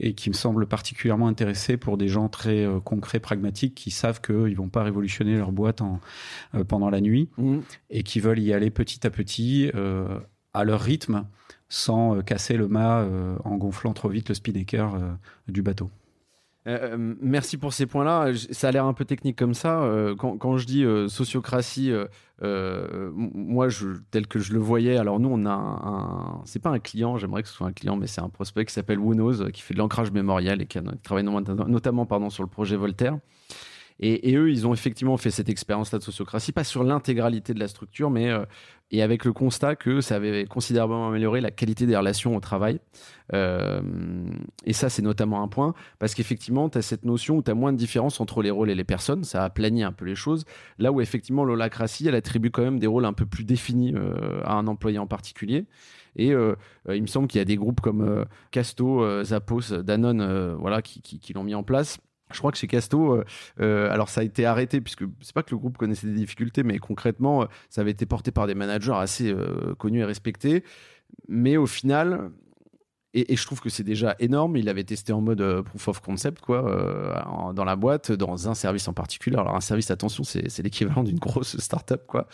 [0.00, 4.34] et qui me semble particulièrement intéressé pour des gens très concrets, pragmatiques, qui savent qu'ils
[4.34, 6.00] ne vont pas révolutionner leur boîte en,
[6.66, 7.58] pendant la nuit, mmh.
[7.90, 9.70] et qui veulent y aller petit à petit,
[10.52, 11.26] à leur rythme,
[11.68, 13.06] sans casser le mât
[13.44, 14.98] en gonflant trop vite le speedaker
[15.46, 15.90] du bateau.
[16.68, 18.32] Euh, euh, merci pour ces points-là.
[18.50, 19.80] Ça a l'air un peu technique comme ça.
[19.82, 21.92] Euh, quand, je dis sociocratie,
[22.42, 26.42] moi, je, tel que je le voyais, alors nous, on a un.
[26.44, 28.72] c'est pas un client, j'aimerais que ce soit un client, mais c'est un prospect qui
[28.72, 32.76] s'appelle Wunos, qui fait de l'ancrage mémorial et qui, travaille notamment pardon, sur le projet
[32.76, 33.18] Voltaire.
[34.00, 37.66] Et, eux, ils ont effectivement fait cette expérience-là de sociocratie, pas sur l'intégralité de la
[37.66, 38.44] structure, mais euh,
[38.92, 42.80] et avec le constat que ça avait considérablement amélioré la qualité des relations au travail.
[43.34, 43.80] Euh,
[44.64, 47.54] et ça, c'est notamment un point, parce qu'effectivement, tu as cette notion où tu as
[47.54, 50.14] moins de différence entre les rôles et les personnes, ça a plani un peu les
[50.14, 50.44] choses,
[50.78, 54.40] là où effectivement l'holacratie, elle attribue quand même des rôles un peu plus définis euh,
[54.44, 55.66] à un employé en particulier.
[56.16, 61.00] Et il me semble qu'il y a des groupes comme Casto, Zappos, Danone, voilà, qui,
[61.00, 62.00] qui l'ont mis en place
[62.32, 63.24] je crois que chez Casto, euh,
[63.60, 66.62] euh, alors ça a été arrêté puisque c'est pas que le groupe connaissait des difficultés,
[66.62, 69.34] mais concrètement, euh, ça avait été porté par des managers assez
[69.78, 70.64] connus et respectés.
[71.28, 72.30] Mais au final,
[73.14, 74.56] et, je trouve que c'est déjà énorme.
[74.56, 78.86] Il avait testé en mode proof of concept, quoi, dans la boîte, dans un service
[78.88, 79.36] en particulier.
[79.36, 82.28] Alors un service, attention, c'est l'équivalent d'une grosse startup, quoi.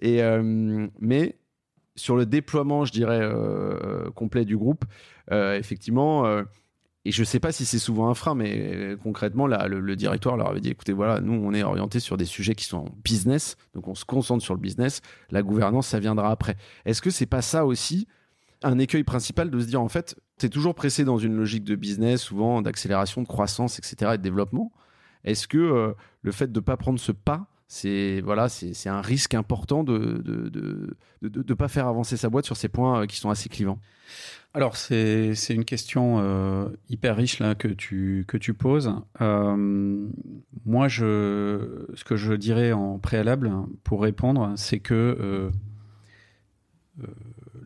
[0.00, 0.20] Et
[1.00, 1.36] mais
[1.96, 3.28] sur le déploiement, je dirais
[4.14, 4.84] complet du groupe,
[5.30, 6.44] effectivement
[7.04, 9.96] et je ne sais pas si c'est souvent un frein, mais euh, concrètement, là, le,
[9.96, 12.84] directoire leur avait dit écoutez, voilà, nous, on est orienté sur des sujets qui sont
[13.04, 15.00] business, donc on se concentre sur le business.
[15.30, 16.56] La gouvernance, ça viendra après.
[16.84, 18.06] Est-ce que c'est pas ça aussi
[18.62, 21.64] un écueil principal de se dire en fait, tu es toujours pressé dans une logique
[21.64, 24.70] de business, souvent d'accélération, de croissance, etc., et de développement?
[25.24, 29.00] Est-ce que euh, le fait de ne pas prendre ce pas, c'est voilà, c'est un
[29.00, 33.02] risque important de ne de, de, de, pas faire avancer sa boîte sur ces points
[33.02, 33.78] euh, qui sont assez clivants?
[34.54, 38.94] Alors, c'est une question euh, hyper riche là, que, tu, que tu poses.
[39.22, 40.06] Euh,
[40.66, 43.50] moi, je, ce que je dirais en préalable
[43.82, 45.50] pour répondre, c'est que euh,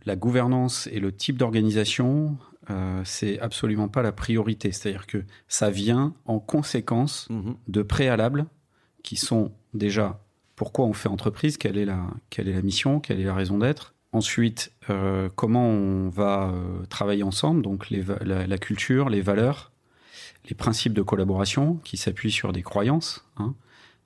[0.04, 2.38] la gouvernance et le type d'organisation,
[3.04, 4.70] c'est absolument pas la priorité.
[4.70, 8.46] C'est-à-dire que ça vient en conséquence mmh de préalables
[9.02, 10.20] qui sont déjà
[10.54, 13.58] pourquoi on fait entreprise, quelle est la, quelle est la mission, quelle est la raison
[13.58, 19.72] d'être, Ensuite, euh, comment on va euh, travailler ensemble, donc la, culture, les valeurs,
[20.48, 23.26] les principes de collaboration qui s'appuient sur des croyances.
[23.36, 23.54] Hein.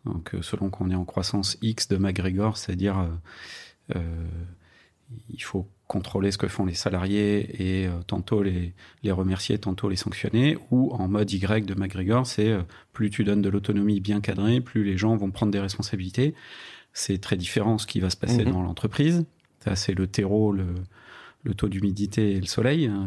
[0.05, 3.09] Donc, euh, selon qu'on est en croissance X de McGregor, c'est-à-dire
[5.29, 9.95] il faut contrôler ce que font les salariés et tantôt les, les, remercier, tantôt les
[9.95, 12.59] sanctionner, ou en mode Y de McGregor, c'est
[12.93, 16.35] plus tu donnes de l'autonomie bien cadrée, plus les gens vont prendre des responsabilités.
[16.93, 19.25] C'est très différent ce qui va se passer mmh dans l'entreprise
[19.75, 22.87] c'est le terreau, le, taux d'humidité et le soleil.
[22.87, 23.07] Hein,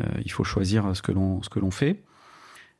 [0.00, 2.02] euh, il faut choisir ce que l'on fait.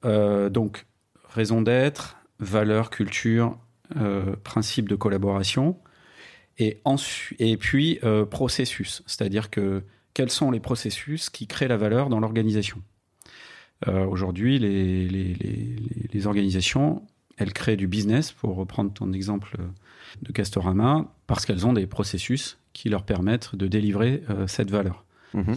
[0.05, 0.87] Euh, donc
[1.29, 3.59] raison d'être, valeur, culture,
[3.97, 5.79] euh, principe de collaboration,
[6.59, 6.81] et,
[7.39, 12.83] et puis processus, c'est-à-dire que quels sont les processus qui créent la valeur dans l'organisation?
[13.87, 19.57] Aujourd'hui, les, les, organisations, elles créent du business, pour reprendre ton exemple
[20.23, 25.05] de Castorama, parce qu'elles ont des processus qui leur permettent de délivrer euh, cette valeur.
[25.35, 25.57] Mhm.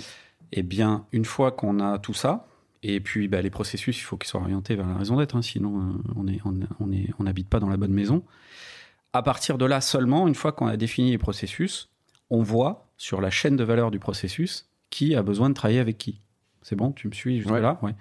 [0.54, 2.47] Eh bien, une fois qu'on a tout ça,
[2.84, 5.41] et puis bah, les processus, il faut qu'ils soient orientés vers la raison d'être, hein,
[5.41, 8.24] sinon euh, on est, on, est, on n'habite pas dans la bonne maison.
[9.13, 11.89] À partir de là seulement, une fois qu'on a défini les processus,
[12.30, 15.97] on voit sur la chaîne de valeur du processus qui a besoin de travailler avec
[15.97, 16.21] qui.
[16.62, 17.95] C'est bon, tu me suis jusque là ouais.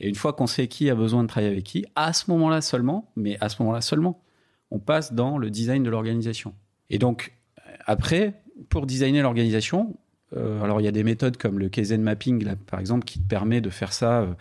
[0.00, 2.60] Et une fois qu'on sait qui a besoin de travailler avec qui, à ce moment-là
[2.60, 4.22] seulement, mais à ce moment-là seulement,
[4.70, 6.54] on passe dans le design de l'organisation.
[6.90, 7.36] Et donc,
[7.86, 9.96] après, pour designer l'organisation,
[10.36, 13.20] euh, alors il y a des méthodes comme le Kaizen Mapping, là, par exemple, qui
[13.20, 14.34] te permet de faire ça euh,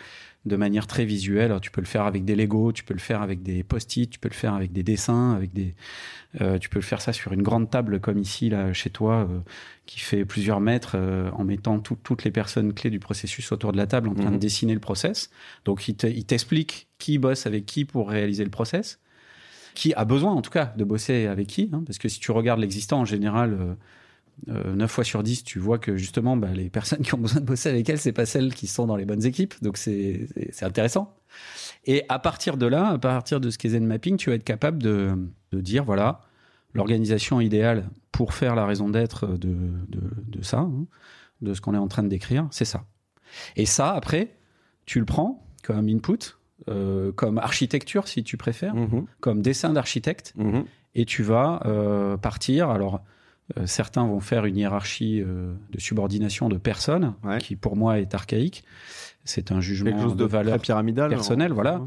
[0.46, 1.46] de manière très visuelle.
[1.46, 4.10] Alors, tu peux le faire avec des Lego, tu peux le faire avec des post-it,
[4.10, 5.76] tu peux le faire avec des dessins, avec des,
[6.42, 9.30] euh, tu peux le faire ça sur une grande table comme ici là chez toi,
[9.86, 10.98] qui fait plusieurs mètres,
[11.34, 14.36] en mettant toutes les personnes clés du processus autour de la table en train de
[14.36, 14.40] mhm.
[14.40, 15.30] dessiner le process.
[15.66, 19.00] Donc, il t'explique qui bosse avec qui pour réaliser le process
[19.76, 22.32] qui a besoin en tout cas de bosser avec qui, hein, parce que si tu
[22.32, 23.78] regardes l'existant en général,
[24.50, 27.42] euh, 9 fois sur 10, tu vois que justement, bah, les personnes qui ont besoin
[27.42, 29.54] de bosser avec elles, c'est pas celles qui sont dans les bonnes équipes.
[29.62, 30.28] Donc c'est
[30.62, 31.16] intéressant.
[31.86, 34.44] Et à partir de là, à partir de ce qu'est Zen Mapping, tu vas être
[34.44, 35.16] capable de,
[35.52, 36.22] de dire, voilà,
[36.74, 39.56] l'organisation idéale pour faire la raison d'être de,
[39.88, 40.86] de, de, ça, hein,
[41.42, 42.86] de ce qu'on est en train de décrire, c'est ça.
[43.56, 44.38] Et ça, après,
[44.86, 46.38] tu le prends comme input,
[46.70, 49.06] euh, comme architecture, si tu préfères, Mhm.
[49.20, 50.66] comme dessin d'architecte, Mhm.
[50.96, 52.70] et tu vas euh, partir.
[52.70, 53.02] Alors,
[53.58, 57.40] euh, certains vont faire une hiérarchie de subordination de personnes, Ouais.
[57.40, 58.64] qui pour moi est archaïque.
[59.26, 61.10] C'est un jugement Quelque chose de, valeur très pyramidal.
[61.10, 61.82] personnelle, en- voilà.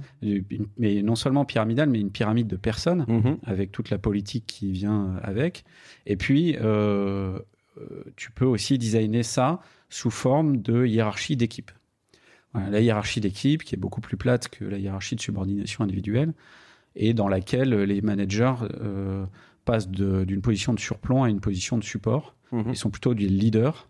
[0.78, 3.38] Mais non seulement pyramidale, mais une pyramide de personnes Mhm.
[3.44, 5.64] avec toute la politique qui vient avec.
[6.06, 6.56] Et puis,
[8.16, 11.70] tu peux aussi designer ça sous forme de hiérarchie d'équipe.
[12.70, 16.32] La hiérarchie d'équipe, qui est beaucoup plus plate que la hiérarchie de subordination individuelle,
[16.94, 19.24] et dans laquelle les managers euh,
[19.64, 22.34] passent d'une position de surplomb à une position de support.
[22.52, 22.64] Mhm.
[22.70, 23.88] Ils sont plutôt des leaders,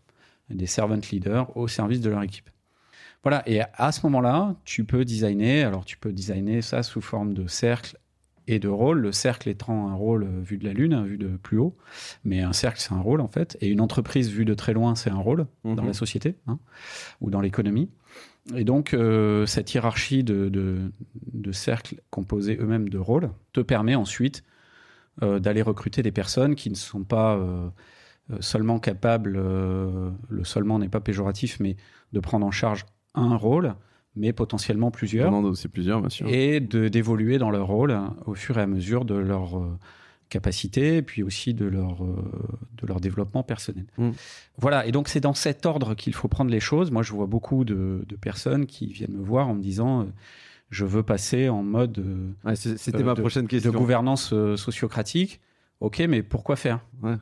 [0.51, 2.51] des servant leaders au service de leur équipe.
[3.23, 7.35] Voilà, et à ce moment-là, tu peux designer, alors tu peux designer ça sous forme
[7.35, 7.99] de cercle
[8.49, 11.59] et de rôle, le cercle étant un rôle vu de la Lune, vu de plus
[11.59, 11.77] haut,
[12.25, 14.95] mais un cercle c'est un rôle en fait, et une entreprise vue de très loin
[14.95, 15.87] c'est un rôle dans Mhm.
[15.89, 16.61] la société hein,
[17.21, 17.91] ou dans l'économie.
[18.55, 20.93] Et donc euh, cette hiérarchie de, de,
[21.33, 24.45] de cercles composés eux-mêmes de rôles te permet ensuite
[25.23, 27.69] euh, d'aller recruter des personnes qui ne sont pas euh,
[28.41, 31.77] seulement capables, le seulement n'est pas péjoratif, mais
[32.13, 33.75] de prendre en charge un rôle,
[34.17, 35.31] mais potentiellement plusieurs
[36.01, 36.27] bien sûr.
[36.29, 39.61] et d'évoluer dans leur rôle hein, au fur et à mesure de leur
[40.29, 42.17] capacité et puis aussi de leur euh,
[42.81, 43.85] de leur développement personnel.
[43.99, 44.11] Mm.
[44.59, 46.91] Voilà, et donc c'est dans cet ordre qu'il faut prendre les choses.
[46.91, 50.05] Moi, je vois beaucoup de, de personnes qui viennent me voir en me disant euh,
[50.71, 53.73] je veux passer en mode euh, Ouais, C'était euh, ma de- prochaine de question.
[53.73, 55.41] gouvernance sociocratique.
[55.81, 56.81] Ok, mais pourquoi faire?
[57.03, 57.17] Ouais.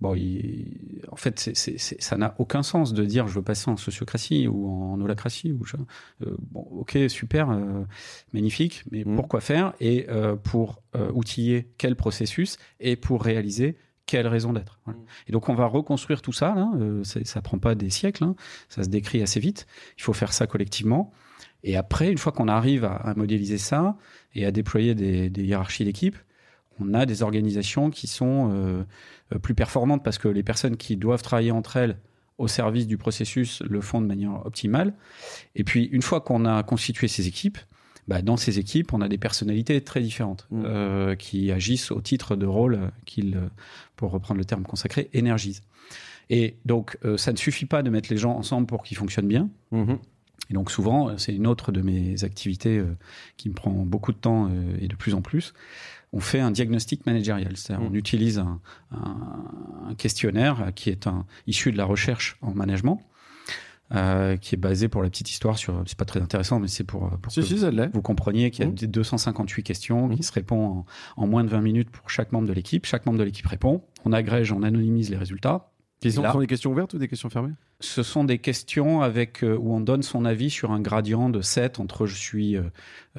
[0.00, 4.48] Bon, il- en fait, ça n'a aucun sens de dire je veux passer en sociocratie
[4.48, 5.52] ou en holacratie.
[5.52, 5.76] Ou je-
[6.26, 7.84] euh, bon, ok, super, euh,
[8.32, 9.16] magnifique, mais Mhm.
[9.16, 10.82] pourquoi faire Et euh, pour
[11.14, 14.80] outiller quel processus et pour réaliser quelle raison d'être.
[14.86, 14.98] Voilà.
[14.98, 15.04] Mhm.
[15.28, 16.54] Et donc, on va reconstruire tout ça.
[16.56, 16.70] Là,
[17.24, 18.34] ça prend pas des siècles, hein,
[18.68, 19.66] ça se décrit assez vite.
[19.98, 21.12] Il faut faire ça collectivement.
[21.62, 23.96] Et après, une fois qu'on arrive à, à modéliser ça
[24.34, 26.16] et à déployer des, des hiérarchies d'équipe,
[26.80, 31.22] on a des organisations qui sont euh, plus performantes parce que les personnes qui doivent
[31.22, 31.98] travailler entre elles
[32.38, 34.94] au service du processus le font de manière optimale.
[35.54, 37.58] Et puis, une fois qu'on a constitué ces équipes,
[38.08, 40.62] bah, dans ces équipes, on a des personnalités très différentes Mm.
[40.64, 43.38] euh, qui agissent au titre de rôle qu'ils,
[43.96, 45.62] pour reprendre le terme consacré, énergisent.
[46.30, 49.28] Et donc, euh, ça ne suffit pas de mettre les gens ensemble pour qu'ils fonctionnent
[49.28, 49.50] bien.
[49.72, 49.98] Mhm.
[50.48, 52.96] Et donc souvent, c'est une autre de mes activités euh,
[53.36, 55.54] qui me prend beaucoup de temps euh, et de plus en plus.
[56.12, 57.92] On fait un diagnostic managérial, c'est-à-dire Mm.
[57.92, 63.00] on utilise un, un- un questionnaire qui est un, issu de la recherche en management,
[63.94, 66.84] euh, qui est basé pour la petite histoire sur, c'est pas très intéressant, mais c'est
[66.84, 67.56] pour, pour Si, que si,
[67.92, 68.74] vous compreniez qu'il y a Mm.
[68.74, 70.16] des 258 questions Mm.
[70.16, 70.84] qui se répondent
[71.16, 72.86] en, en moins de 20 minutes pour chaque membre de l'équipe.
[72.86, 73.82] Chaque membre de l'équipe répond.
[74.04, 75.70] On agrège, on anonymise les résultats.
[76.02, 77.52] Sont, sont des questions ouvertes ou des questions fermées?
[77.80, 81.40] Ce sont des questions avec euh, où on donne son avis sur un gradient de
[81.40, 82.62] 7 entre je suis euh,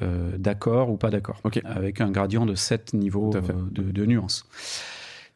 [0.00, 1.40] euh, d'accord ou pas d'accord.
[1.44, 1.60] Ok.
[1.64, 4.44] Avec un gradient de 7 niveaux de, de nuances.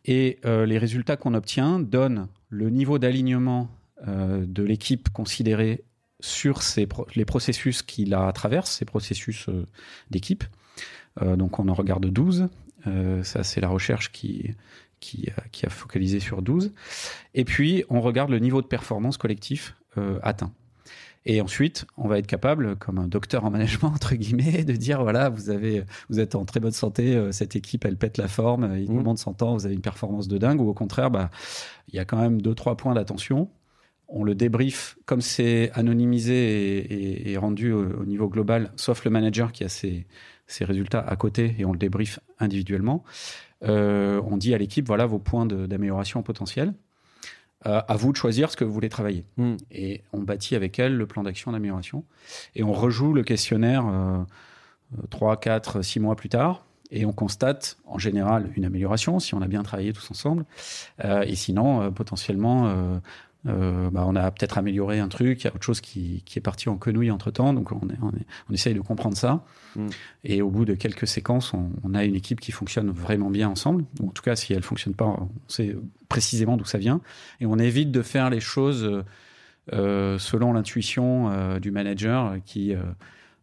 [0.05, 3.69] Et les résultats qu'on obtient donnent le niveau d'alignement
[4.07, 5.83] de l'équipe considérée
[6.21, 9.49] sur pro- les processus qui la traversent, ces processus
[10.13, 10.45] d'équipe.
[11.21, 12.47] Donc on en regarde 12.
[12.87, 14.55] Euh, ça, c'est la recherche qui,
[15.07, 16.73] qui, a, qui a focalisé sur 12.
[17.35, 20.53] Et puis, on regarde le niveau de performance collectif euh, atteint.
[21.29, 25.03] Et ensuite, on va être capable, comme un docteur en management, entre guillemets, de dire,
[25.03, 28.29] voilà, vous, avez, vous êtes en très bonne santé, euh, cette équipe, elle pète la
[28.29, 28.99] forme, euh, tout Mhm.
[28.99, 31.31] le monde s'entend, vous avez une performance de dingue, ou au contraire, bah,
[31.89, 33.49] il y a quand même deux, trois points d'attention.
[34.09, 39.05] On le débrief, comme c'est anonymisé et, et- et rendu au, au niveau global, sauf
[39.05, 40.07] le manager qui a ses,
[40.47, 43.03] ses résultats à côté, et on le débrief individuellement.
[43.65, 46.73] Euh, on dit à l'équipe, voilà vos points d'amélioration potentiels.
[47.67, 49.25] Euh, à vous de choisir ce que vous voulez travailler.
[49.39, 49.55] Mm.
[49.73, 52.05] Et on bâtit avec elle le plan d'action d'amélioration.
[52.55, 54.23] Et on rejoue le questionnaire euh,
[55.11, 56.65] 3, 4, 6 mois plus tard.
[56.93, 60.45] Et on constate en général une amélioration si on a bien travaillé tous ensemble.
[61.05, 63.01] Euh, et sinon, potentiellement,
[63.47, 66.39] euh, bah, on a peut-être amélioré un truc, il y a autre chose qui, qui
[66.39, 67.53] est parti en quenouille entre temps.
[67.53, 69.45] Donc on, est- on, est- on essaye de comprendre ça.
[69.77, 69.87] Mm.
[70.25, 73.49] Et au bout de quelques séquences, on, on a une équipe qui fonctionne vraiment bien
[73.49, 73.85] ensemble.
[74.01, 75.77] Ou en tout cas, si elle fonctionne pas, on sait
[76.09, 77.01] précisément d'où ça vient.
[77.41, 79.03] Et on évite de faire les choses
[79.73, 82.75] euh, selon l'intuition euh, du manager qui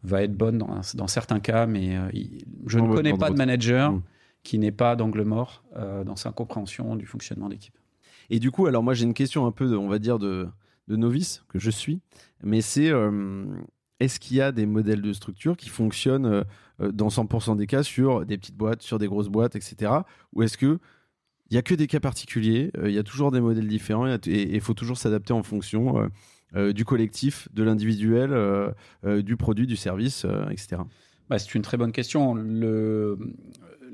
[0.02, 3.92] va être bonne dans, dans certains cas, mais il- je ne connais pas de manager
[3.92, 4.02] Mm.
[4.42, 5.64] qui n'est pas d'angle mort
[6.04, 7.74] dans sa compréhension du fonctionnement d'équipe.
[8.30, 10.48] Et du coup, alors moi j'ai une question un peu, on va dire, de,
[10.88, 12.00] novice que je suis,
[12.42, 12.90] mais c'est
[14.00, 16.44] est-ce qu'il y a des modèles de structure qui fonctionnent
[16.80, 19.92] dans 100% des cas sur des petites boîtes, sur des grosses boîtes, etc.
[20.34, 20.78] Ou est-ce que
[21.50, 24.18] il y a que des cas particuliers, il y a toujours des modèles différents et
[24.26, 26.10] il faut toujours s'adapter en fonction
[26.54, 30.82] du collectif, de l'individuel, du produit, du service, etc.
[31.28, 32.34] Bah, c'est une très bonne question.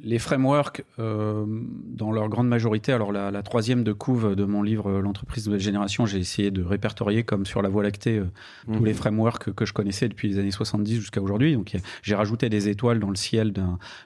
[0.02, 4.90] Les frameworks, euh, dans leur grande majorité, alors la, troisième de couve de mon livre
[4.90, 8.26] euh, L'entreprise de la génération, j'ai essayé de répertorier comme sur la Voie lactée euh,
[8.72, 8.96] tous les mhm.
[8.96, 11.54] frameworks que je connaissais depuis les années 70 jusqu'à aujourd'hui.
[11.54, 13.52] Donc j'ai rajouté des étoiles dans le ciel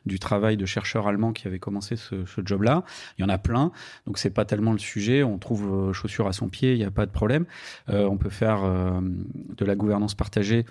[0.07, 2.15] du travail de chercheurs allemands qui avaient commencé ce,
[2.45, 2.85] job-là.
[3.19, 3.73] Il y en a plein,
[4.07, 5.23] donc c'est pas tellement le sujet.
[5.23, 7.47] On trouve chaussures à son pied, il n'y a pas de problème.
[7.89, 10.65] on peut faire de la gouvernance partagée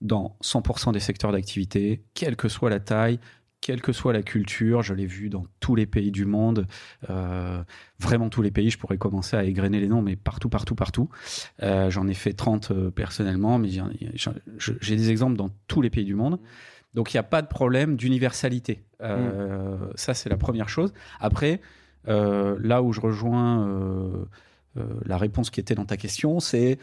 [0.00, 3.20] dans 100% des secteurs d'activité, quelle que soit la taille,
[3.60, 6.66] quelle que soit la culture, je l'ai vu dans tous les pays du monde,
[7.10, 7.62] euh,
[7.98, 11.08] vraiment tous les pays, je pourrais commencer à égrener les noms, mais partout, partout, partout.
[11.62, 16.04] Euh, j'en ai fait 30 euh, personnellement, mais j'ai des exemples dans tous les pays
[16.04, 16.40] du monde.
[16.94, 18.82] Donc il n'y a pas de problème d'universalité.
[19.00, 19.92] Mm.
[19.94, 20.92] Ça, c'est la première chose.
[21.20, 21.60] Après,
[22.06, 24.26] là où je rejoins
[25.04, 26.78] la réponse qui était dans ta question, c'est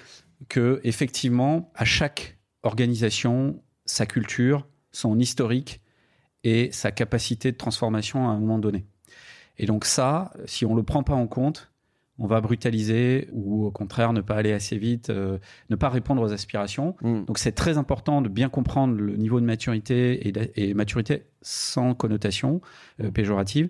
[0.47, 5.81] que effectivement, à chaque organisation, sa culture, son historique,
[6.47, 8.85] et sa capacité de transformation à un moment donné.
[9.57, 11.73] Et donc ça, si on ne le prend pas en compte,
[12.19, 15.39] on va brutaliser ou au contraire ne pas aller assez vite, euh,
[15.69, 16.95] ne pas répondre aux aspirations.
[17.01, 17.25] Mm.
[17.25, 22.61] Donc c'est très important de bien comprendre le niveau de maturité et, maturité sans connotation
[23.03, 23.69] euh, péjorative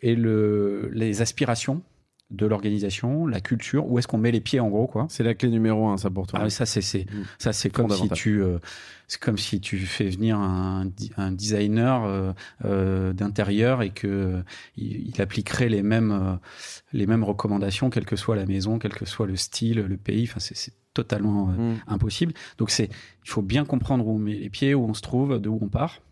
[0.00, 1.82] et le, les aspirations
[2.30, 5.06] de l'organisation, la culture, où est-ce qu'on met les pieds en gros quoi.
[5.08, 6.40] C'est la clé numéro un ça pour toi.
[6.42, 7.24] Ah, ça c'est c'est mm.
[7.38, 8.58] ça c'est comme si tu euh,
[9.06, 12.32] c'est comme si tu fais venir un, un designer euh,
[12.66, 14.42] euh, d'intérieur et que
[14.76, 16.38] il, appliquerait les mêmes
[16.92, 20.28] les mêmes recommandations quelle que soit la maison, quel que soit le style, le pays.
[20.28, 21.76] Enfin c'est totalement mm.
[21.86, 22.34] impossible.
[22.58, 22.90] Donc c'est
[23.24, 25.58] il faut bien comprendre où on met les pieds, où on se trouve, de où
[25.62, 26.02] on part.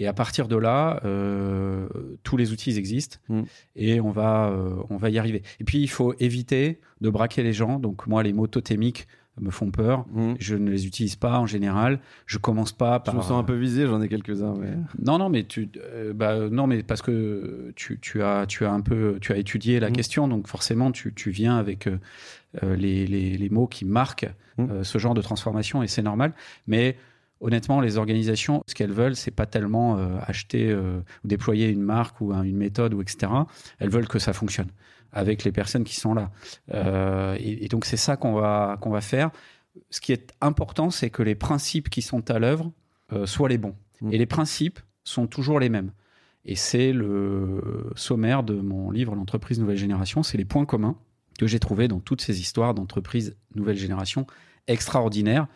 [0.00, 1.86] Et à partir de là, euh,
[2.22, 3.42] tous les outils existent mm.
[3.76, 5.42] et on va, euh, on va y arriver.
[5.60, 7.78] Et puis, il faut éviter de braquer les gens.
[7.78, 9.06] Donc, moi, les mots totémiques
[9.38, 10.06] me font peur.
[10.10, 10.34] Mm.
[10.38, 12.00] Je ne les utilise pas en général.
[12.24, 13.12] Je commence pas par.
[13.12, 14.54] Je me sens un peu visé, j'en ai quelques-uns.
[15.04, 18.72] Non, non, mais tu, euh, bah, non, mais parce que tu, tu, as, tu as
[18.72, 19.92] un peu, tu as étudié la mm.
[19.92, 21.90] question, donc forcément, tu, tu viens avec
[22.62, 24.30] les, les, les, mots qui marquent
[24.82, 26.32] ce genre de transformation et c'est normal.
[26.66, 26.96] Mais
[27.40, 31.82] honnêtement, les organisations, ce qu'elles veulent, c'est pas tellement euh, acheter euh, ou déployer une
[31.82, 33.32] marque ou une méthode ou etc.
[33.78, 34.68] Elles veulent que ça fonctionne
[35.12, 36.30] avec les personnes qui sont là.
[36.72, 39.30] Euh, et, donc c'est ça qu'on va qu'on va faire.
[39.90, 42.72] Ce qui est important, c'est que les principes qui sont à l'œuvre
[43.24, 43.74] soient les bons.
[44.00, 44.12] Mmh.
[44.12, 45.90] Et les principes sont toujours les mêmes.
[46.44, 50.22] Et c'est le sommaire de mon livre L'entreprise nouvelle génération.
[50.22, 50.96] C'est les points communs
[51.38, 54.26] que j'ai trouvés dans toutes ces histoires d'entreprise nouvelle génération
[54.66, 55.48] extraordinaires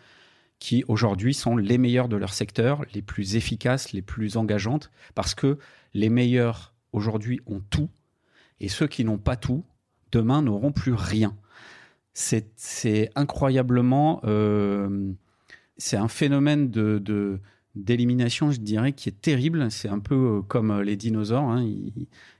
[0.65, 5.35] qui aujourd'hui sont les meilleurs de leur secteur, les plus efficaces, les plus engageantes, parce
[5.35, 5.59] que
[5.93, 7.91] les meilleurs aujourd'hui ont tout,
[8.61, 9.63] et ceux qui n'ont pas tout,
[10.11, 11.37] demain n'auront plus rien.
[12.15, 14.23] C'est incroyablement...
[14.25, 15.13] Euh,
[15.77, 17.41] c'est un phénomène de,
[17.75, 19.71] d'élimination, je dirais, qui est terrible.
[19.71, 21.63] C'est un peu euh, comme les dinosaures, hein.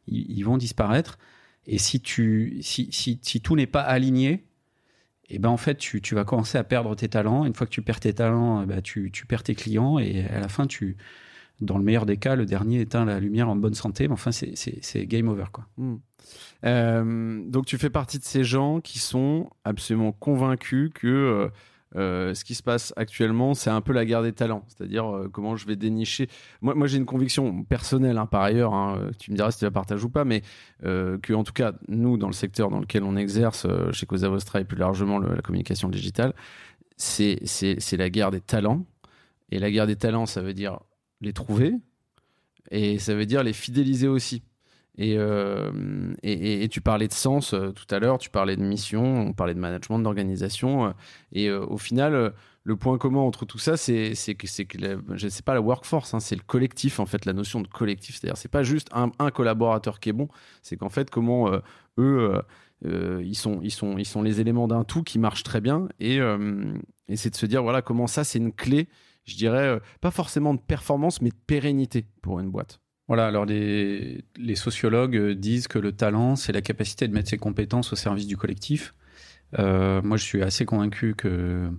[0.07, 1.19] ils, vont disparaître.
[1.67, 4.47] Et si, tu, si, si tout n'est pas aligné,
[5.29, 7.45] et ben en fait tu, tu, vas commencer à perdre tes talents.
[7.45, 10.25] Une fois que tu perds tes talents, eh ben tu, tu, perds tes clients et
[10.27, 10.97] à la fin tu,
[11.61, 14.07] dans le meilleur des cas, le dernier éteint la lumière en bonne santé.
[14.09, 15.67] Mais enfin c'est game over quoi.
[15.77, 15.97] Hmm.
[16.65, 21.51] Euh, donc tu fais partie de ces gens qui sont absolument convaincus que
[21.97, 25.07] euh, euh, ce qui se passe actuellement, c'est un peu la guerre des talents, c'est-à-dire
[25.07, 26.29] euh, comment je vais dénicher.
[26.61, 29.65] Moi, j'ai une conviction personnelle, hein, par ailleurs, hein, euh, tu me diras si tu
[29.65, 30.43] la partages ou pas, mais
[30.83, 34.61] que en tout cas, nous, dans le secteur dans lequel on exerce, chez Cosa Vostra
[34.61, 36.35] et plus largement la communication digitale,
[36.97, 37.41] c'est
[37.93, 38.85] la guerre des talents.
[39.51, 40.81] Et la guerre des talents, ça veut dire
[41.21, 41.75] les trouver,
[42.71, 44.43] et ça veut dire les fidéliser aussi.
[45.01, 49.03] Euh, et, et, tu parlais de sens euh, tout à l'heure, tu parlais de mission,
[49.29, 50.87] on parlait de management, d'organisation.
[50.87, 50.91] Euh,
[51.33, 52.33] et au final,
[52.63, 56.21] le point commun entre tout ça, c'est que, que je sais pas la workforce, hein,
[56.21, 58.17] c'est le collectif, en fait, la notion de collectif.
[58.17, 60.29] C'est-à-dire, c'est pas juste un, un, collaborateur qui est bon,
[60.63, 61.51] c'est qu'en fait, comment
[61.99, 62.43] eux,
[62.85, 65.89] ils, sont, ils, sont, ils sont les éléments d'un tout qui marche très bien.
[65.99, 66.19] Et,
[67.09, 68.89] et c'est de se dire, voilà, comment ça, c'est une clé,
[69.25, 72.81] je dirais, pas forcément de performance, mais de pérennité pour une boîte.
[73.07, 74.25] Voilà, alors les,
[74.55, 78.37] sociologues disent que le talent, c'est la capacité de mettre ses compétences au service du
[78.37, 78.95] collectif.
[79.59, 81.71] Euh, moi, je suis assez convaincu que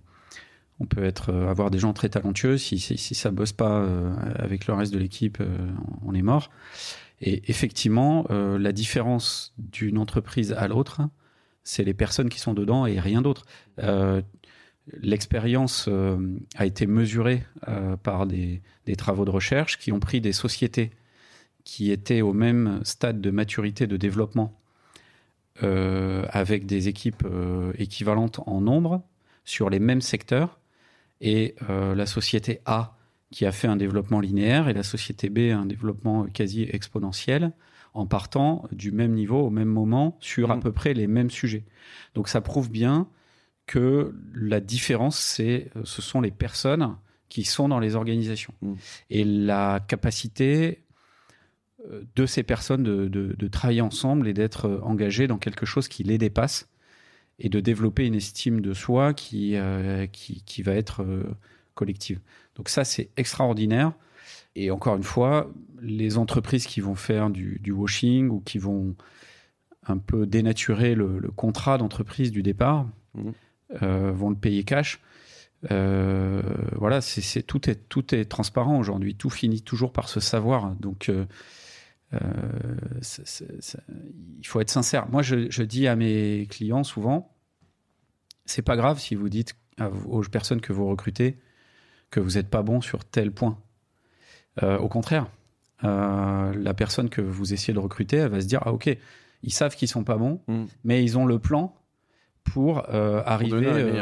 [0.80, 2.57] on peut être, euh, avoir des gens très talentueux.
[2.57, 5.41] Si, si, si ça bosse pas euh, avec le reste de l'équipe,
[6.03, 6.51] on est mort.
[7.21, 11.01] Et effectivement, la différence d'une entreprise à l'autre,
[11.63, 13.45] c'est les personnes qui sont dedans et rien d'autre.
[15.01, 15.89] L'expérience
[16.57, 17.43] a été mesurée
[18.03, 18.61] par des,
[18.97, 20.91] travaux de recherche qui ont pris des sociétés
[21.66, 24.57] qui étaient au même stade de maturité de développement
[25.61, 27.26] avec des équipes
[27.78, 29.01] équivalentes en nombre
[29.45, 30.59] sur les mêmes secteurs
[31.22, 32.97] et la société A
[33.32, 37.51] qui a fait un développement linéaire et la société B un développement quasi exponentiel
[37.95, 40.59] en partant du même niveau au même moment sur à mm.
[40.59, 41.63] peu près les mêmes sujets.
[42.13, 43.07] Donc ça prouve bien
[43.66, 46.97] que la différence, c'est, euh, ce sont les personnes
[47.30, 48.53] qui sont dans les organisations.
[48.61, 48.74] Mm.
[49.09, 50.84] Et la capacité euh,
[52.15, 56.03] de ces personnes de, de, travailler ensemble et d'être euh, engagées dans quelque chose qui
[56.03, 56.67] les dépasse
[57.39, 59.57] et de développer une estime de soi qui,
[60.13, 61.05] qui, qui, va être
[61.73, 62.21] collective.
[62.55, 63.91] Donc ça, c'est extraordinaire.
[64.55, 68.95] Et encore une fois, les entreprises qui vont faire du, washing ou qui vont
[69.86, 73.29] un peu dénaturer le, contrat d'entreprise du départ mmh.
[73.83, 75.01] euh, vont le payer cash.
[75.71, 76.41] Euh,
[76.73, 79.15] voilà, c'est tout est tout est transparent aujourd'hui.
[79.15, 80.75] Tout finit toujours par se savoir.
[80.75, 81.11] Donc
[82.14, 82.20] euh,
[84.38, 85.10] il faut être sincère.
[85.10, 87.36] Moi, je, je, dis à mes clients souvent,
[88.45, 89.56] c'est pas grave si vous dites
[90.08, 91.39] aux personnes que vous recrutez,
[92.10, 93.58] que vous n'êtes pas bon sur tel point.
[94.64, 95.28] Euh, au contraire,
[95.84, 98.95] euh, la personne que vous essayez de recruter, elle va se dire ah ok,
[99.43, 100.66] ils savent qu'ils sont pas bons, mm.
[100.84, 101.76] mais ils ont le plan
[102.45, 104.01] pour euh, arriver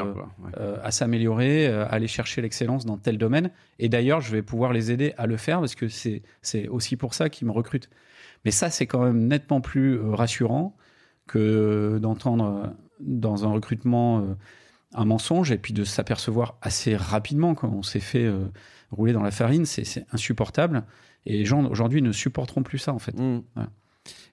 [0.83, 3.49] à s'améliorer, aller chercher l'excellence dans tel domaine.
[3.79, 7.15] Et d'ailleurs, je vais pouvoir les aider à le faire parce que c'est aussi pour
[7.15, 7.89] ça qu'ils me recrutent.
[8.45, 10.75] Mais ça, c'est quand même nettement plus rassurant
[11.25, 14.35] que d'entendre dans un recrutement
[14.93, 18.45] un mensonge et puis de s'apercevoir assez rapidement quand on s'est fait euh,
[18.91, 20.83] rouler dans la farine, c'est insupportable.
[21.25, 23.17] Et les gens aujourd'hui ne supporteront plus ça en fait.
[23.17, 23.43] Mmh.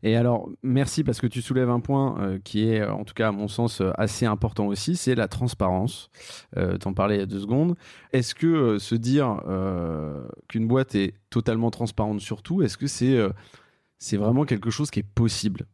[0.02, 3.28] Et alors, merci parce que tu soulèves un point euh, qui est, en tout cas
[3.28, 6.10] à mon sens, euh, assez important aussi, c'est la transparence.
[6.56, 7.76] Euh, T'en parlais il y a deux secondes.
[8.12, 9.40] Est-ce que se dire
[10.48, 13.18] qu'une boîte est totalement transparente sur tout, est-ce que c'est
[13.98, 15.66] c'est vraiment quelque chose qui est possible?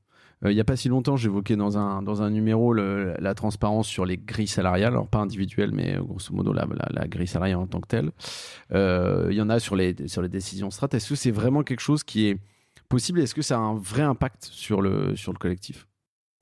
[0.45, 3.89] Euh, il n'y a pas si longtemps, j'évoquais dans un, dans un numéro la transparence
[3.89, 7.59] sur les grilles salariales, alors pas individuelles, mais euh, grosso modo la, la, grille salariale
[7.59, 8.11] en tant que telle.
[8.73, 10.89] Euh, il y en a sur les, sur les décisions strat.
[10.93, 12.39] Est-ce que c'est vraiment quelque chose qui est
[12.89, 15.87] possible Est-ce que ça a un vrai impact sur le, sur le collectif?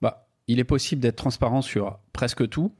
[0.00, 2.72] Bah, Il est possible d'être transparent sur presque tout.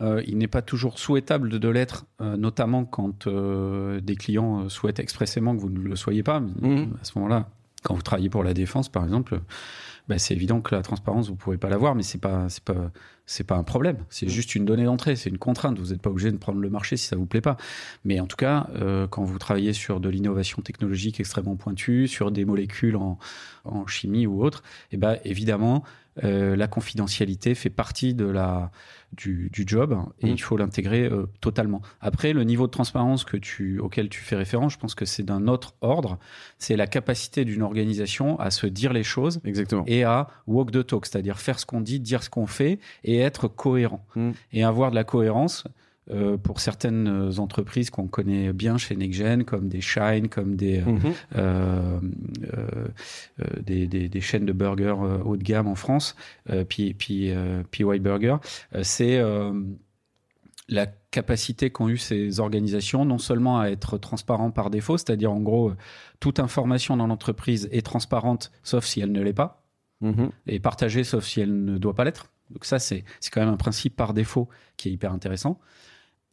[0.00, 5.70] il n'est pas toujours souhaitable de, l'être, notamment quand des clients souhaitent expressément que vous
[5.70, 6.40] ne le soyez pas.
[6.40, 6.94] Mmh.
[7.00, 7.48] À ce moment-là,
[7.82, 9.40] quand vous travaillez pour la défense, par exemple,
[10.08, 12.48] bah, c'est évident que la transparence, vous ne pouvez pas l'avoir, mais ce n'est pas,
[12.64, 12.90] pas,
[13.46, 13.98] pas un problème.
[14.10, 14.30] C'est mm.
[14.30, 15.78] juste une donnée d'entrée, c'est une contrainte.
[15.78, 17.56] Vous n'êtes pas obligé de prendre le marché si ça ne vous plaît pas.
[18.04, 22.32] Mais en tout cas, euh, quand vous travaillez sur de l'innovation technologique extrêmement pointue, sur
[22.32, 23.18] des molécules en,
[23.64, 25.84] en chimie ou autre, eh ben, évidemment,
[26.22, 28.70] euh, la confidentialité fait partie de la,
[29.12, 30.30] du, job et mm.
[30.30, 31.80] il faut l'intégrer euh, totalement.
[32.00, 35.22] Après, le niveau de transparence que tu, auquel tu fais référence, je pense que c'est
[35.22, 36.18] d'un autre ordre.
[36.58, 39.84] C'est la capacité d'une organisation à se dire les choses Exactement.
[39.86, 43.18] et à walk the talk, c'est-à-dire faire ce qu'on dit, dire ce qu'on fait et
[43.18, 44.04] être cohérent.
[44.14, 44.30] Mm.
[44.52, 45.64] Et avoir de la cohérence,
[46.10, 51.00] euh, pour certaines entreprises qu'on connaît bien chez NextGen, comme des Shine, comme des, mhm.
[51.36, 52.00] euh,
[52.52, 56.16] euh, des, des, chaînes de burgers haut de gamme en France,
[56.68, 57.32] puis, puis,
[57.70, 58.38] PY Burger,
[58.82, 59.22] c'est
[60.68, 65.40] la capacité qu'ont eu ces organisations, non seulement à être transparents par défaut, c'est-à-dire en
[65.40, 65.72] gros,
[66.18, 69.62] toute information dans l'entreprise est transparente, sauf si elle ne l'est pas,
[70.00, 70.30] mhm.
[70.48, 72.32] et partagée, sauf si elle ne doit pas l'être.
[72.50, 75.60] Donc ça, c'est quand même un principe par défaut qui est hyper intéressant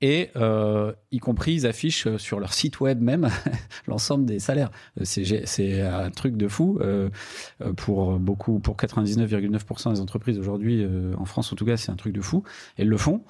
[0.01, 3.29] et euh, y compris ils affichent euh, sur leur site web même
[3.87, 4.71] l'ensemble des salaires.
[4.99, 7.09] Euh, c'est un truc de fou euh,
[7.75, 10.85] pour beaucoup, pour 99,9% des entreprises aujourd'hui
[11.17, 12.43] en France en tout cas, c'est un truc de fou.
[12.77, 13.23] Elles le font,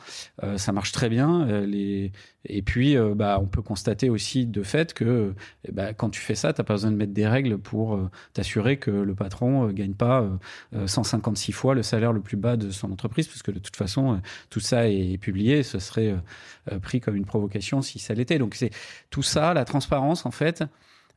[0.58, 1.46] ça marche très bien.
[1.66, 2.12] Les
[2.46, 5.34] et puis bah on peut constater aussi de fait que
[5.68, 8.00] eh bah, quand tu fais ça, t'as pas besoin de mettre des règles pour
[8.34, 10.26] t'assurer que le patron gagne pas
[10.86, 14.22] 156 fois le salaire le plus bas de son entreprise, parce que de toute façon
[14.50, 16.16] tout ça est publié, ce serait
[16.72, 18.38] euh, pris comme une provocation si ça l'était.
[18.38, 18.72] Donc c'est
[19.10, 20.64] tout ça, la transparence en fait,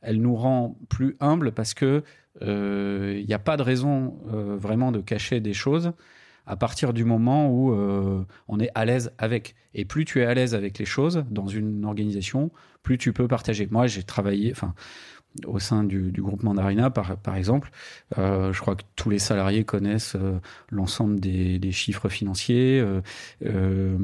[0.01, 2.03] elle nous rend plus humbles parce que
[2.41, 5.93] il euh, n'y a pas de raison euh, vraiment de cacher des choses
[6.45, 7.73] à partir du moment où
[8.47, 9.55] on est à l'aise avec.
[9.73, 12.51] Et plus tu es à l'aise avec les choses dans une organisation,
[12.83, 13.67] plus tu peux partager.
[13.71, 14.73] Moi, j'ai travaillé, enfin,
[15.45, 17.71] au sein du, du groupe Mandarina, par, par exemple.
[18.17, 22.83] Euh, je crois que tous les salariés connaissent euh, l'ensemble des, des, chiffres financiers,
[23.45, 23.97] euh,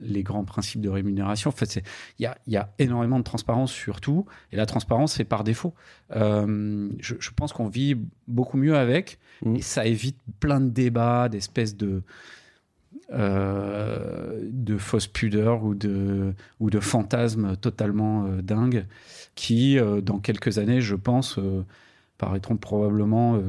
[0.00, 1.48] les grands principes de rémunération.
[1.48, 1.82] En fait,
[2.18, 5.44] il y a, y a, énormément de transparence sur tout, et la transparence, c'est par
[5.44, 5.74] défaut.
[6.10, 7.96] Je, je, pense qu'on vit
[8.28, 9.56] beaucoup mieux avec, mmh.
[9.56, 12.02] et ça évite plein de débats, d'espèces de
[13.10, 18.86] de fausses pudeurs ou de, ou de fantasmes totalement dingues
[19.34, 21.38] qui, dans quelques années, je pense,
[22.18, 23.40] paraîtront probablement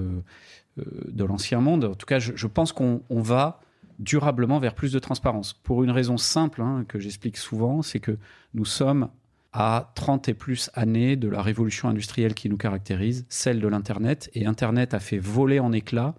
[0.77, 1.85] de l'ancien monde.
[1.85, 3.61] En tout cas, je, pense qu'on va
[3.99, 5.53] durablement vers plus de transparence.
[5.53, 8.17] Pour une raison simple hein, que j'explique souvent, c'est que
[8.53, 9.09] nous sommes
[9.53, 14.31] à 30 et plus années de la révolution industrielle qui nous caractérise, celle de l'Internet.
[14.33, 16.15] Et Internet a fait voler en éclats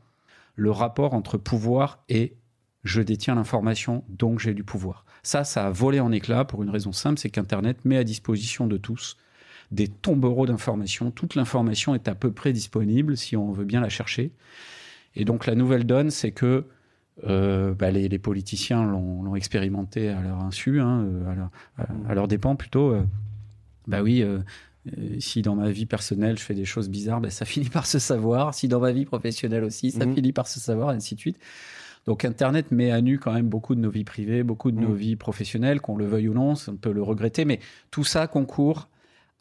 [0.54, 2.36] le rapport entre pouvoir et
[2.84, 5.04] je détiens l'information, donc j'ai du pouvoir.
[5.24, 8.66] Ça, ça a volé en éclats pour une raison simple, c'est qu'Internet met à disposition
[8.66, 9.16] de tous
[9.70, 11.10] des tombereaux d'informations.
[11.10, 14.32] Toute l'information est à peu près disponible si on veut bien la chercher.
[15.16, 16.66] Et donc la nouvelle donne, c'est que
[17.24, 21.46] euh, bah, les, politiciens l'ont expérimenté à leur insu, hein, euh,
[22.08, 22.92] à, leur, dépens plutôt.
[22.92, 23.02] Euh,
[23.86, 24.24] bah oui,
[25.18, 27.98] si dans ma vie personnelle je fais des choses bizarres, bah, ça finit par se
[27.98, 28.54] savoir.
[28.54, 30.14] Si dans ma vie professionnelle aussi, ça mhm.
[30.14, 31.38] finit par se savoir, et ainsi de suite.
[32.06, 34.90] Donc Internet met à nu quand même beaucoup de nos vies privées, beaucoup de nos
[34.90, 34.96] mhm.
[34.96, 37.60] vies professionnelles, qu'on le veuille ou non, on peut le regretter, mais
[37.90, 38.88] tout ça concourt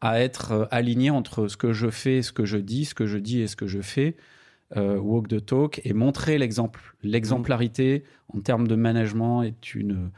[0.04, 3.18] à être aligné entre ce que je fais, ce que je dis, ce que je
[3.18, 4.18] dis et ce que je fais
[4.76, 6.95] euh, walk the talk et montrer l'exemple.
[7.04, 10.12] L'exemplarité en termes de management est une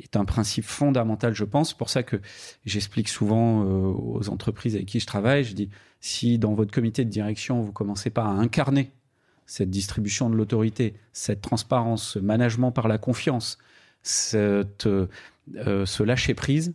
[0.00, 1.70] est un principe fondamental, je pense.
[1.70, 2.20] C'est pour ça que
[2.64, 5.68] j'explique souvent euh, aux entreprises avec qui je travaille, je dis
[6.00, 8.92] si dans votre comité de direction vous commencez pas à incarner
[9.44, 13.58] cette distribution de l'autorité, cette transparence, ce management par la confiance,
[14.34, 14.64] euh,
[15.46, 16.74] ce lâcher prise,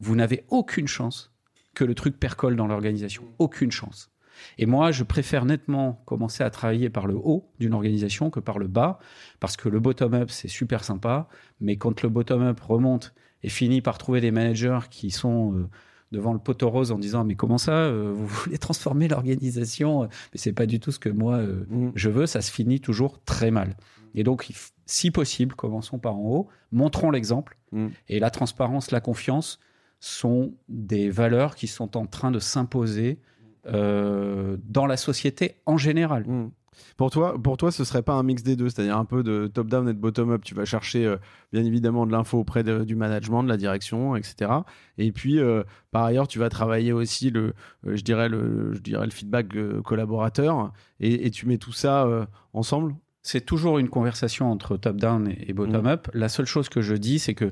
[0.00, 1.35] vous n'avez aucune chance
[1.76, 3.22] que le truc percole dans l'organisation.
[3.38, 4.10] Aucune chance.
[4.58, 8.58] Et moi, je préfère nettement commencer à travailler par le haut d'une organisation que par
[8.58, 8.98] le bas,
[9.40, 11.28] parce que le bottom-up, c'est super sympa,
[11.60, 15.68] mais quand le bottom-up remonte et finit par trouver des managers qui sont euh,
[16.10, 20.38] devant le poteau rose en disant mais comment ça euh, vous voulez transformer l'organisation mais
[20.38, 21.92] c'est pas du tout ce que moi euh, mm.
[21.94, 23.76] je veux ça se finit toujours très mal
[24.14, 24.48] et donc
[24.86, 27.88] si possible commençons par en haut montrons l'exemple mm.
[28.08, 29.60] et la transparence la confiance
[30.06, 33.18] sont des valeurs qui sont en train de s'imposer
[33.66, 36.24] euh, dans la société en général.
[36.26, 36.50] Hmm.
[36.96, 39.46] Pour toi, pour toi, ce serait pas un mix des deux, c'est-à-dire un peu de
[39.46, 40.42] top-down et de bottom-up.
[40.44, 41.16] Tu vas chercher euh,
[41.52, 44.52] bien évidemment de l'info auprès du management, de la direction, etc.
[44.98, 47.54] Et puis, euh, par ailleurs, tu vas travailler aussi le,
[47.84, 49.48] je dirais le, je dirais le feedback
[49.82, 52.94] collaborateur, et, tu mets tout ça ensemble?
[53.22, 56.08] C'est toujours une conversation entre top-down et, bottom-up.
[56.08, 56.18] Hmm.
[56.18, 57.50] La seule chose que je dis, c'est que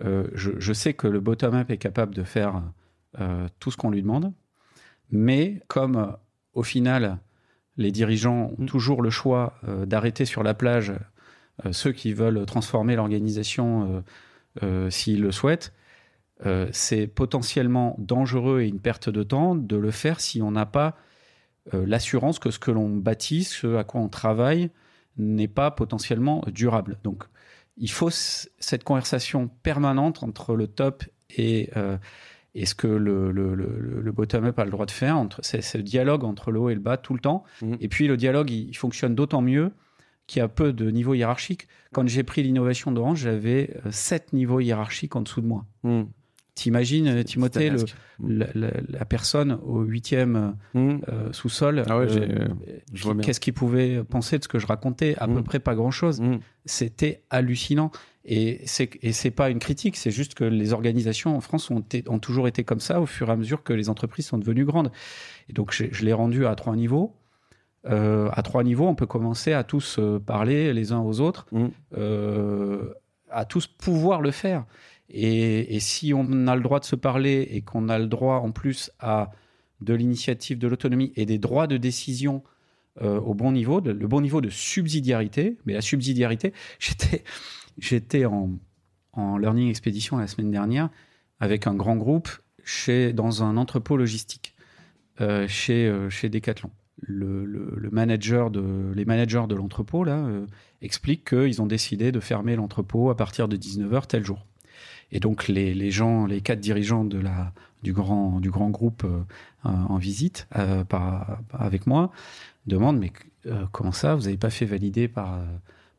[0.00, 2.62] je, je, sais que le bottom-up est capable de faire
[3.58, 4.32] tout ce qu'on lui demande.
[5.10, 6.16] Mais comme
[6.54, 7.18] au final,
[7.78, 8.66] les dirigeants ont mm.
[8.66, 10.92] toujours le choix euh, d'arrêter sur la plage
[11.64, 14.04] euh, ceux qui veulent transformer l'organisation
[14.62, 15.72] euh, s'ils le souhaitent,
[16.70, 20.96] c'est potentiellement dangereux et une perte de temps de le faire si on n'a pas
[21.72, 24.70] l'assurance que ce que l'on bâtit, ce à quoi on travaille,
[25.16, 26.96] n'est pas potentiellement durable.
[27.02, 27.24] Donc,
[27.78, 31.04] il faut cette conversation permanente entre le top
[31.36, 31.70] et,
[32.54, 36.24] et ce que le, le, le, bottom-up a le droit de faire, c'est le dialogue
[36.24, 37.44] entre le haut et le bas tout le temps.
[37.62, 37.74] Mmh.
[37.80, 39.70] Et puis le dialogue, il, fonctionne d'autant mieux
[40.26, 41.68] qu'il y a peu de niveaux hiérarchiques.
[41.92, 45.66] Quand j'ai pris l'innovation d'Orange, j'avais euh, sept niveaux hiérarchiques en dessous de moi.
[45.84, 46.02] Mmh.
[46.58, 47.70] T'imagines, euh, Timothée,
[48.20, 48.46] le,
[48.88, 50.96] la, personne au huitième mmh.
[51.08, 52.00] euh, sous-sol, ah
[53.22, 55.14] qu'est-ce qu'il pouvait penser de ce que je racontais?
[55.18, 56.20] À peu près pas grand-chose.
[56.64, 57.92] C'était hallucinant.
[58.30, 61.82] Et c'est et c'est pas une critique, c'est juste que les organisations en France ont,
[62.08, 64.66] ont toujours été comme ça au fur et à mesure que les entreprises sont devenues
[64.66, 64.90] grandes.
[65.48, 67.14] Et donc je l'ai rendu à trois niveaux.
[67.86, 71.46] Euh, à trois niveaux, on peut commencer à tous euh, parler les uns aux autres,
[71.52, 71.66] mmh.
[71.96, 72.92] euh,
[73.30, 74.64] à tous pouvoir le faire.
[75.10, 78.52] Et, si on a le droit de se parler et qu'on a le droit en
[78.52, 79.30] plus à
[79.80, 82.42] de l'initiative, de l'autonomie et des droits de décision
[83.00, 86.52] euh, au bon niveau, le bon niveau de subsidiarité, mais la subsidiarité,
[87.78, 88.58] j'étais en,
[89.38, 90.90] learning expédition la semaine dernière
[91.40, 92.28] avec un grand groupe
[92.64, 94.54] chez, dans un entrepôt logistique
[95.20, 96.70] euh, chez, euh, chez Decathlon.
[97.00, 100.46] Le, manager de, les managers de l'entrepôt là euh,
[100.82, 104.46] expliquent qu'ils ont décidé de fermer l'entrepôt à partir de 19h tel jour.
[105.12, 107.52] Et donc les, les, gens, les quatre dirigeants de la,
[107.82, 109.06] du, grand, du grand groupe
[109.64, 110.46] en visite
[110.88, 112.12] par, avec moi
[112.66, 113.12] demandent mais
[113.72, 115.40] comment ça, vous n'avez pas fait valider par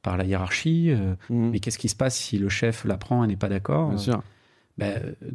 [0.01, 0.91] par la hiérarchie.
[0.91, 1.49] Euh, mmh.
[1.49, 3.93] Mais qu'est-ce qui se passe si le chef l'apprend et n'est pas d'accord?
[4.77, 5.31] Ben, euh,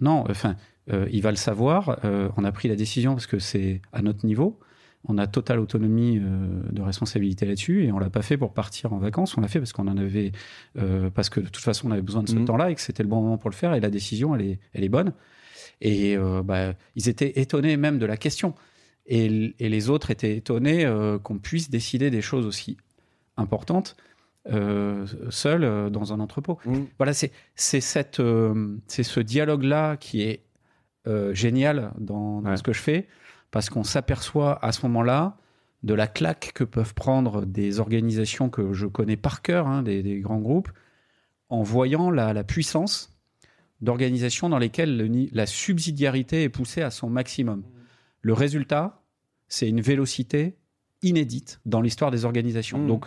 [0.00, 0.56] non, enfin,
[0.92, 1.98] euh, il va le savoir.
[2.36, 4.58] on a pris la décision parce que c'est à notre niveau.
[5.08, 8.98] On a totale autonomie de responsabilité là-dessus et on l'a pas fait pour partir en
[8.98, 9.36] vacances.
[9.36, 10.30] On l'a fait parce qu'on en avait,
[11.14, 12.44] parce que de toute façon on avait besoin de ce mmh.
[12.44, 13.74] temps-là et que c'était le bon moment pour le faire.
[13.74, 15.12] Et la décision, elle est, elle est bonne.
[15.80, 18.54] Et bah, ils étaient étonnés même de la question.
[19.06, 20.88] Et, et les autres étaient étonnés
[21.24, 22.76] qu'on puisse décider des choses aussi
[23.36, 23.96] importante
[25.30, 26.58] seul dans un entrepôt.
[26.64, 26.74] Mmh.
[26.98, 28.22] Voilà, c'est cette
[28.86, 30.44] c'est ce dialogue là qui est
[31.32, 33.08] génial dans, ce que je fais
[33.52, 35.36] parce qu'on s'aperçoit à ce moment-là
[35.84, 40.20] de la claque que peuvent prendre des organisations que je connais par cœur, hein, des,
[40.20, 40.70] grands groupes,
[41.48, 43.16] en voyant la, puissance
[43.80, 47.62] d'organisations dans lesquelles la subsidiarité est poussée à son maximum.
[48.22, 49.02] Le résultat,
[49.48, 50.56] c'est une vélocité
[51.02, 52.78] inédite dans l'histoire des organisations.
[52.78, 52.86] Mmh.
[52.86, 53.06] Donc,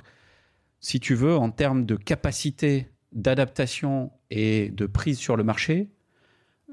[0.79, 5.89] si tu veux, en termes de capacité d'adaptation et de prise sur le marché,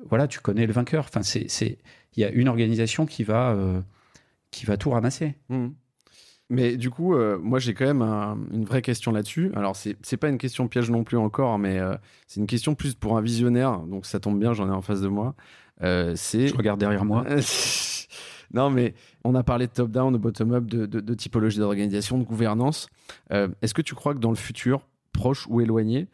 [0.08, 1.06] voilà, tu connais le vainqueur.
[1.08, 1.78] Enfin, c'est,
[2.16, 3.80] il y a une organisation qui va, euh,
[4.50, 5.34] qui va tout ramasser.
[5.48, 5.68] Mmh.
[6.50, 8.02] Mais du coup, euh, moi j'ai quand même
[8.52, 9.50] une vraie question là-dessus.
[9.54, 11.94] Alors, c'est, c'est pas une question piège non plus encore, mais euh,
[12.26, 13.78] c'est une question plus pour un visionnaire.
[13.80, 15.34] Donc, ça tombe bien, j'en ai en face de moi.
[15.80, 16.48] c'est...
[16.48, 17.24] Je regarde derrière moi.
[18.52, 18.94] non, mais
[19.24, 22.88] on a parlé de top-down, de bottom-up, de, de typologie d'organisation, de gouvernance.
[23.30, 26.08] est-ce que tu crois que dans le futur, proche ou éloigné,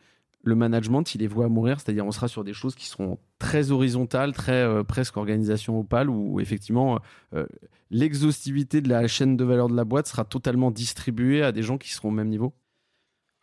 [0.48, 3.70] le management, il les voit mourir, c'est-à-dire on sera sur des choses qui seront très
[3.70, 6.98] horizontales, très euh, presque organisation opale, où effectivement
[7.34, 7.46] euh,
[7.90, 11.78] l'exhaustivité de la chaîne de valeur de la boîte sera totalement distribuée à des gens
[11.78, 12.54] qui seront au même niveau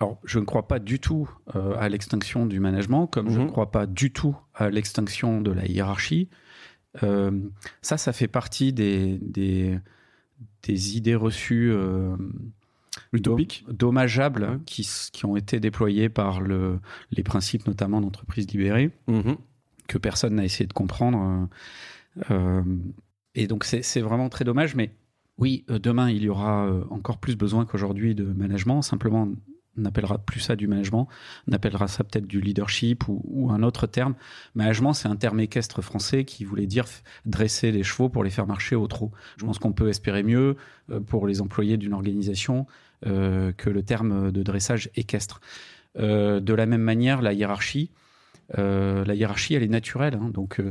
[0.02, 3.46] alors, je ne crois pas du tout euh, à l'extinction du management, comme je ne
[3.46, 3.52] mhm.
[3.52, 6.28] crois pas du tout à l'extinction de la hiérarchie.
[7.82, 9.80] ça, ça fait partie des, des,
[10.64, 11.74] des idées reçues
[13.16, 16.80] utopiques, dommageables, qui, qui, ont été déployés par le,
[17.12, 19.38] les principes notamment d'entreprise libérée, mhm.
[19.88, 21.50] que personne n'a essayé de comprendre.
[22.30, 22.64] Euh, euh,
[23.34, 24.92] et donc c'est vraiment très dommage, mais
[25.38, 28.82] oui, euh, demain il y aura encore plus besoin qu'aujourd'hui de management.
[28.82, 29.28] Simplement,
[29.78, 31.10] on n'appellera plus ça du management,
[31.50, 34.16] on appellera ça peut-être du leadership ou, un autre terme.
[34.56, 36.86] Management, c'est un terme équestre français qui voulait dire
[37.26, 39.12] dresser les chevaux pour les faire marcher au trot.
[39.36, 40.56] Je pense qu'on peut espérer mieux
[41.08, 42.68] pour les employés d'une organisation
[43.06, 45.40] que le terme de dressage équestre.
[45.98, 47.92] Euh, de la même manière, la hiérarchie,
[48.58, 50.16] euh, la hiérarchie, elle est naturelle.
[50.22, 50.30] Hein.
[50.30, 50.62] donc,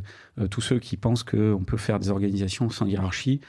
[0.50, 3.40] tous ceux qui pensent qu'on peut faire des organisations sans hiérarchie,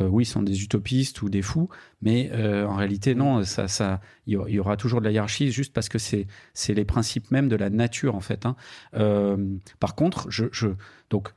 [0.00, 1.68] oui, sont des utopistes ou des fous,
[2.00, 2.32] mais
[2.64, 5.98] en réalité, non, ça, ça, il y aura toujours de la hiérarchie juste parce que
[5.98, 6.26] c'est,
[6.68, 8.46] les principes même de la nature, en fait.
[8.46, 8.56] Hein.
[9.80, 10.68] par contre, je,
[11.10, 11.34] donc,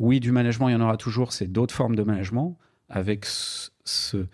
[0.00, 2.58] oui, du management, il y en aura toujours, c'est d'autres formes de management
[2.88, 4.26] avec ce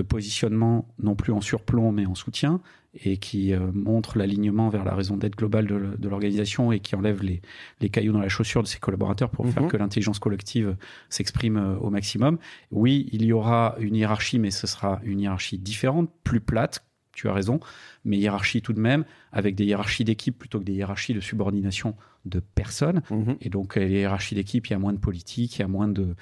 [0.00, 2.62] positionnement non plus en surplomb mais en soutien
[3.04, 7.22] et qui euh, montre l'alignement vers la raison d'être globale de, l'organisation et qui enlève
[7.22, 7.40] les,
[7.80, 9.68] les, cailloux dans la chaussure de ses collaborateurs pour faire mhm.
[9.68, 10.76] que l'intelligence collective
[11.08, 12.38] s'exprime euh, au maximum.
[12.70, 17.28] Oui, il y aura une hiérarchie, mais ce sera une hiérarchie différente, plus plate, tu
[17.28, 17.60] as raison,
[18.04, 21.94] mais hiérarchie tout de même, avec des hiérarchies d'équipe plutôt que des hiérarchies de subordination
[22.24, 23.02] de personnes.
[23.10, 23.36] Mhm.
[23.40, 25.88] Et donc, les hiérarchies d'équipe, il y a moins de politique, il y a moins
[25.88, 26.14] de,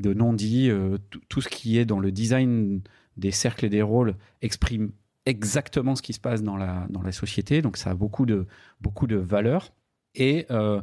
[0.00, 0.98] de non-dits, euh,
[1.28, 2.80] tout ce qui est dans le design
[3.16, 4.92] des cercles et des rôles expriment
[5.26, 7.62] exactement ce qui se passe dans la, dans la société.
[7.62, 8.46] Donc ça a beaucoup de,
[8.80, 9.72] beaucoup de valeur.
[10.14, 10.80] Et euh,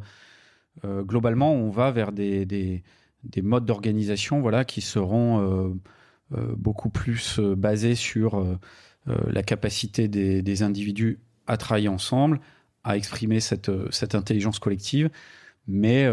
[0.85, 2.83] euh, globalement, on va vers des, des,
[3.41, 5.75] modes d'organisation voilà, qui seront
[6.31, 8.57] euh, beaucoup plus basés sur
[9.05, 12.39] la capacité des, des, individus à travailler ensemble,
[12.83, 15.09] à exprimer cette, cette intelligence collective.
[15.67, 16.09] Mais,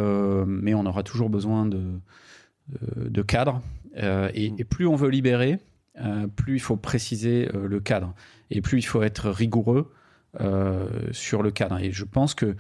[0.47, 2.01] mais on aura toujours besoin de,
[2.97, 3.63] de cadres.
[3.97, 5.59] et, et, plus on veut libérer,
[6.37, 8.15] plus il faut préciser euh, le cadre
[8.51, 9.93] et plus il faut être rigoureux
[10.41, 11.79] euh, sur le cadre.
[11.79, 12.57] Et je pense que,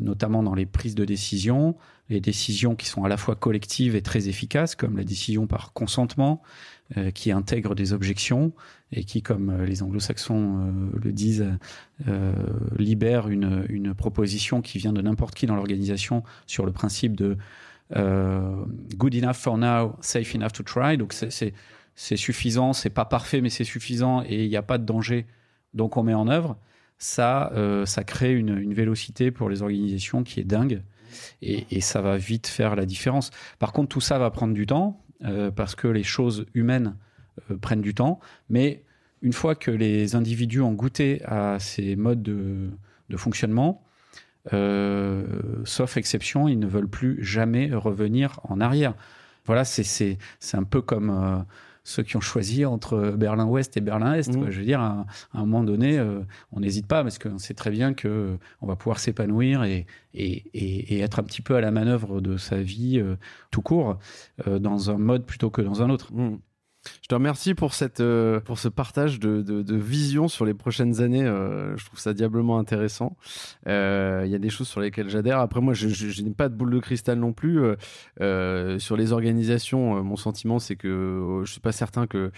[0.00, 1.76] notamment dans les prises de décision,
[2.10, 5.72] les décisions qui sont à la fois collectives et très efficaces, comme la décision par
[5.72, 6.42] consentement,
[7.14, 8.52] qui intègre des objections
[8.90, 11.46] et qui, comme les anglo-saxons le disent,
[12.76, 17.38] libère une, une, proposition qui vient de n'importe qui dans l'organisation sur le principe de
[17.94, 20.98] good enough for now, safe enough to try.
[20.98, 21.54] Donc c'est
[21.94, 25.26] c'est suffisant, c'est pas parfait, mais c'est suffisant et il n'y a pas de danger,
[25.74, 26.56] donc on met en œuvre,
[26.98, 30.82] ça, euh, ça crée une, vélocité pour les organisations qui est dingue
[31.42, 33.30] et, ça va vite faire la différence.
[33.58, 36.96] Par contre, tout ça va prendre du temps euh, parce que les choses humaines
[37.50, 38.84] euh, prennent du temps, mais
[39.20, 42.70] une fois que les individus ont goûté à ces modes de,
[43.08, 43.84] de fonctionnement,
[45.64, 48.94] sauf exception, ils ne veulent plus jamais revenir en arrière.
[49.44, 50.18] Voilà, c'est
[50.54, 51.44] un peu comme
[51.84, 54.36] ceux qui ont choisi entre Berlin-Ouest et Berlin-Est.
[54.36, 54.50] Mmh.
[54.50, 56.20] Je veux dire, à, un moment donné, euh,
[56.52, 59.86] on n'hésite pas parce qu'on sait très bien que euh, on va pouvoir s'épanouir et,
[60.14, 63.16] et, être un petit peu à la manœuvre de sa vie euh,
[63.50, 63.98] tout court
[64.46, 66.12] dans un mode plutôt que dans un autre.
[66.12, 66.38] Mmh.
[67.02, 71.00] Je te remercie pour, cette, euh, pour ce partage de, de, vision sur les prochaines
[71.00, 71.24] années.
[71.24, 73.16] Euh, je trouve ça diablement intéressant.
[73.68, 75.38] Euh, il y a des choses sur lesquelles j'adhère.
[75.38, 77.60] Après, moi, je, je, n'ai pas de boule de cristal non plus.
[78.18, 80.88] sur les organisations, mon sentiment, c'est que
[81.36, 82.32] je ne suis pas certain que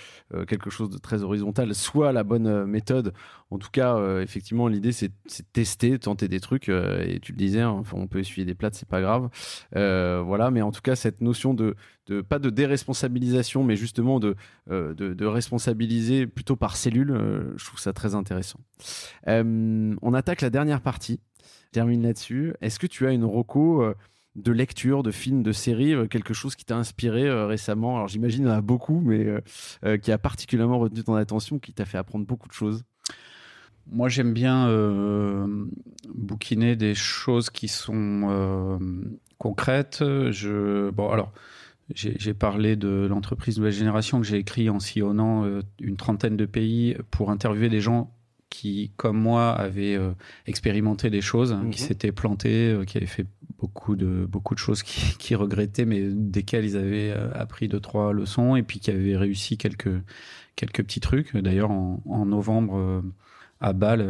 [0.47, 3.13] quelque chose de très horizontal soit la bonne méthode.
[3.51, 5.15] En tout cas, effectivement, l'idée, c'est de
[5.53, 6.69] tester, tenter des trucs.
[6.69, 9.29] et tu le disais, hein, on peut essuyer des plates, c'est pas grave.
[9.73, 11.77] voilà, mais en tout cas, cette notion de,
[12.07, 14.37] de pas de déresponsabilisation, mais justement de
[14.71, 17.11] euh, de, responsabiliser plutôt par cellule.
[17.11, 18.61] Euh, je trouve ça très intéressant.
[19.29, 21.21] Euh, on attaque la dernière partie.
[21.73, 22.55] termine là-dessus.
[22.61, 23.85] Est-ce que tu as une roco
[24.37, 27.97] de lecture, de films, de séries, quelque chose qui t'a inspiré récemment?
[27.97, 29.27] Alors j'imagine il y en a beaucoup, mais
[29.99, 32.85] qui a particulièrement retenu ton attention, qui t'a fait apprendre beaucoup de choses?
[33.91, 34.69] Moi, j'aime bien
[36.15, 38.79] bouquiner des choses qui sont
[39.39, 39.99] concrètes.
[40.31, 41.33] Je bon alors
[41.93, 46.47] j'ai parlé de l'entreprise Nouvelle Génération que j'ai écrit en sillonnant euh, une trentaine de
[46.47, 48.15] pays pour interviewer des gens
[48.49, 50.13] qui, comme moi, avaient euh,
[50.47, 51.89] expérimenté des choses, qui mhm.
[51.89, 53.27] s'étaient plantés, euh, qui avaient fait
[53.59, 58.13] beaucoup de, beaucoup de choses qui, qui regrettaient, mais desquelles ils avaient appris deux, trois
[58.13, 60.01] leçons, et puis qui avaient réussi quelques,
[60.57, 61.37] quelques petits trucs.
[61.37, 63.03] D'ailleurs, en, en, novembre,
[63.61, 64.07] à Bâle,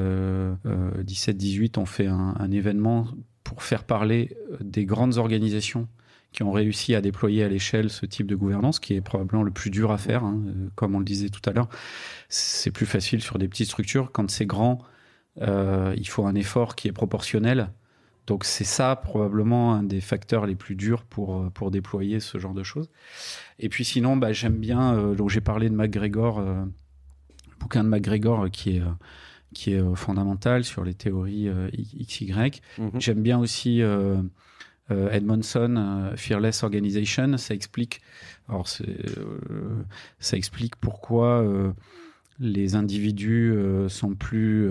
[0.64, 3.09] 17-18, on fait un, un événement
[3.43, 5.89] pour faire parler des grandes organisations
[6.35, 9.53] qui ont réussi à déployer à l'échelle ce type de gouvernance, qui est probablement le
[9.53, 10.24] plus dur à faire.
[10.24, 11.68] Hein, euh, comme on le disait tout à l'heure,
[12.28, 14.11] c'est plus facile sur des petites structures.
[14.12, 14.80] Quand c'est grand,
[15.41, 17.70] euh, il faut un effort qui est proportionnel.
[18.26, 22.39] Donc c'est ça probablement un des facteurs les plus durs pour, euh, pour déployer ce
[22.39, 22.91] genre de choses.
[23.61, 26.66] Et puis sinon, bah, j'aime bien, donc j'ai parlé de MacGregor, le
[27.61, 28.82] bouquin de MacGregor qui est
[29.53, 32.32] qui est fondamental sur les théories XY.
[32.32, 32.99] Mm-hmm.
[32.99, 33.82] J'aime bien aussi
[34.91, 38.01] Edmondson, euh, Fearless Organization, ça explique,
[38.49, 39.82] alors euh,
[40.18, 41.45] ça explique pourquoi
[42.39, 43.55] les individus
[43.89, 44.68] sont plus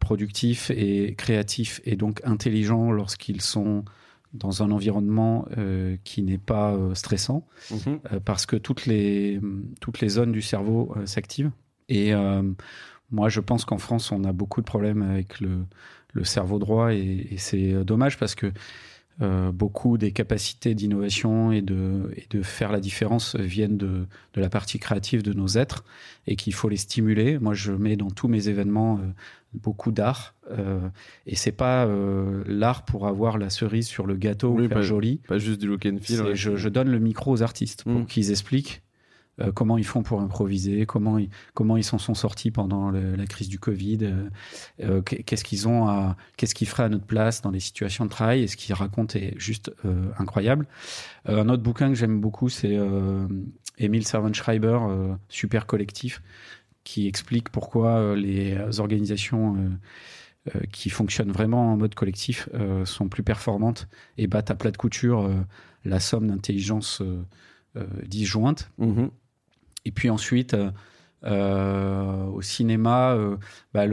[0.00, 3.84] productifs et créatifs et donc intelligents lorsqu'ils sont
[4.32, 5.46] dans un environnement
[6.02, 8.00] qui n'est pas stressant, mhm.
[8.24, 9.40] parce que toutes les,
[9.80, 11.52] toutes les zones du cerveau s'activent.
[11.88, 12.12] Et
[13.10, 15.66] moi, je pense qu'en France, on a beaucoup de problèmes avec le,
[16.14, 18.50] le cerveau droit et, c'est euh, dommage parce que
[19.22, 24.40] euh, beaucoup des capacités d'innovation et de, et de faire la différence viennent de, de,
[24.40, 25.84] la partie créative de nos êtres
[26.26, 27.38] et qu'il faut les stimuler.
[27.38, 29.06] Moi, je mets dans tous mes événements euh,
[29.52, 30.80] beaucoup d'art euh,
[31.26, 31.88] et c'est pas
[32.46, 35.20] l'art pour avoir la cerise sur le gâteau ou faire pas, joli.
[35.28, 36.34] Pas juste du look and feel.
[36.34, 38.06] Je, je, donne le micro aux artistes pour mm.
[38.06, 38.82] qu'ils expliquent
[39.40, 43.26] euh, comment ils font pour improviser, comment ils, comment ils s'en sont sortis pendant la
[43.26, 44.30] crise du Covid, euh,
[44.80, 48.42] euh, qu'est-ce qu'ils ont qu'est-ce qu'ils feraient à notre place dans les situations de travail,
[48.42, 49.72] et ce qu'ils racontent est juste
[50.18, 50.66] incroyable.
[51.26, 52.78] un autre bouquin que j'aime beaucoup, c'est
[53.78, 54.78] Emile Servan-Schreiber,
[55.28, 56.22] Super Collectif,
[56.84, 59.56] qui explique pourquoi les organisations
[60.72, 62.48] qui fonctionnent vraiment en mode collectif
[62.84, 65.30] sont plus performantes et battent à plat de couture
[65.84, 67.02] la somme d'intelligence
[68.06, 68.70] disjointe.
[68.78, 69.10] Mm-hmm.
[69.84, 70.70] Et puis ensuite, euh,
[71.24, 73.36] euh, au cinéma, euh,
[73.72, 73.84] bah,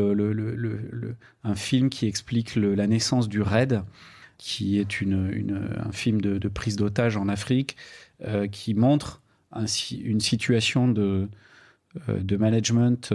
[1.43, 3.83] un film qui explique la naissance du RAID,
[4.37, 7.77] qui est une, un film de, prise d'otage en Afrique,
[8.51, 9.21] qui montre
[9.91, 11.27] une situation de,
[12.07, 13.13] de management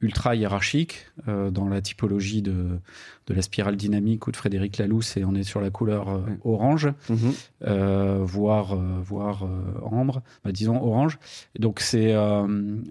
[0.00, 2.78] ultra hiérarchique euh, dans la typologie de,
[3.26, 6.20] de, la spirale dynamique ou de Frédéric Laloux et on est sur la couleur euh,
[6.44, 7.32] orange mhm.
[7.66, 9.48] euh, voire voire
[9.82, 10.22] ambre.
[10.44, 11.18] Bah, disons orange.
[11.58, 12.14] Donc c'est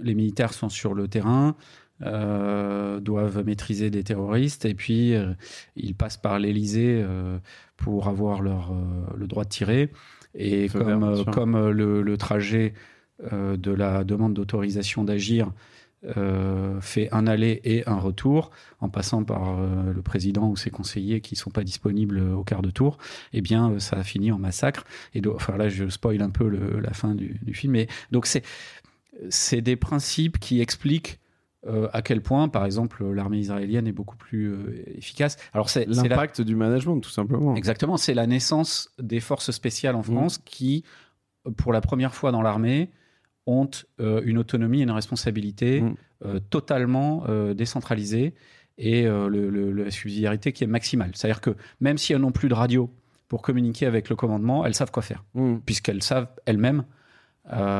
[0.01, 1.55] les militaires sont sur le terrain
[2.01, 5.13] doivent maîtriser des terroristes et puis
[5.75, 7.05] ils passent par l'Élysée
[7.77, 8.73] pour avoir leur
[9.15, 9.91] le droit de tirer.
[10.33, 12.73] Et comme, comme le, le trajet
[13.31, 15.51] de la demande d'autorisation d'agir
[16.17, 20.69] euh, fait un aller et un retour, en passant par euh, le président ou ses
[20.69, 22.97] conseillers qui sont pas disponibles au quart de tour,
[23.33, 24.83] eh bien, euh, ça a fini en massacre.
[25.13, 27.73] Et donc, enfin là, je spoil un peu la fin du, film.
[27.73, 28.43] Mais donc, c'est
[29.29, 31.19] c'est des principes qui expliquent
[31.93, 34.53] à quel point, par exemple, l'armée israélienne est beaucoup plus
[34.97, 35.37] efficace.
[35.51, 37.55] Alors c'est l'impact du management, tout simplement.
[37.55, 40.03] Exactement, c'est la naissance des forces spéciales en mmh.
[40.03, 40.83] France qui,
[41.57, 42.91] pour la première fois dans l'armée,
[43.47, 43.69] ont
[43.99, 45.95] euh, une autonomie et une responsabilité mm.
[46.25, 48.33] euh, totalement euh, décentralisée
[48.77, 51.11] et le, la subsidiarité qui est maximale.
[51.13, 52.93] C'est-à-dire que même si elles n'ont plus de radio
[53.29, 55.59] pour communiquer avec le commandement, elles savent quoi faire, mm.
[55.65, 56.83] puisqu'elles savent elles-mêmes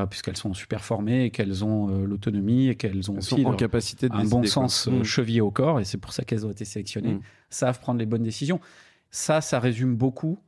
[0.09, 4.13] puisqu'elles sont super formées et qu'elles ont l'autonomie et qu'elles ont aussi en capacité de
[4.13, 5.03] un bon sens mm.
[5.03, 8.24] chevillé au corps, et c'est pour ça qu'elles ont été sélectionnées, savent prendre les bonnes
[8.24, 8.61] décisions.
[9.11, 10.39] Ça, ça résume beaucoup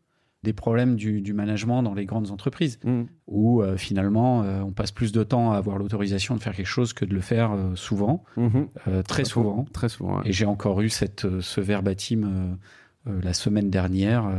[0.43, 3.03] des problèmes du, management dans les grandes entreprises, mm.
[3.27, 6.65] où euh, finalement euh, on passe plus de temps à avoir l'autorisation de faire quelque
[6.65, 9.03] chose que de le faire euh, souvent, mm-hmm.
[9.03, 9.65] très souvent.
[9.73, 10.23] Très souvent.
[10.23, 12.57] Et j'ai encore eu cette, ce verbatim
[13.05, 14.29] la semaine dernière.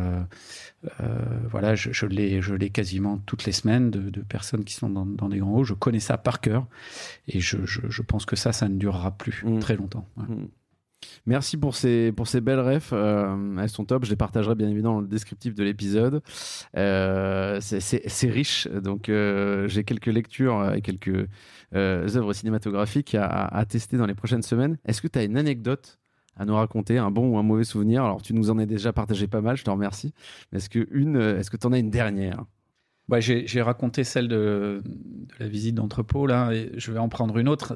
[1.50, 5.54] voilà, je, je l'ai quasiment toutes les semaines de, personnes qui sont dans, des grands
[5.54, 5.64] hauts.
[5.64, 6.66] Je connais ça par cœur
[7.26, 9.58] et je, je, pense que ça, ça ne durera plus mm.
[9.58, 10.06] très longtemps.
[11.26, 12.90] Merci pour ces, pour ces belles refs.
[12.92, 14.04] Euh, elles sont top.
[14.04, 16.22] Je les partagerai bien évidemment dans le descriptif de l'épisode.
[16.76, 18.66] Euh, c'est riche.
[18.68, 21.28] Donc, euh, j'ai quelques lectures et quelques
[21.74, 24.78] œuvres cinématographiques à, tester dans les prochaines semaines.
[24.84, 25.98] Est-ce que tu as une anecdote
[26.36, 28.04] à nous raconter, un bon ou un mauvais souvenir?
[28.04, 29.56] Alors, tu nous en as déjà partagé pas mal.
[29.56, 30.14] Je te remercie.
[30.52, 32.44] Est-ce que tu en as une dernière?
[33.10, 34.82] Ouais, j'ai raconté celle de,
[35.38, 37.74] la visite d'entrepôt là, je vais en prendre une autre.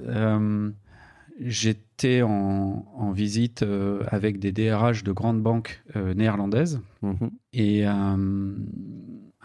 [1.45, 7.31] J'étais en, visite euh, avec des DRH de grandes banques euh, néerlandaises mhm.
[7.53, 8.57] et euh,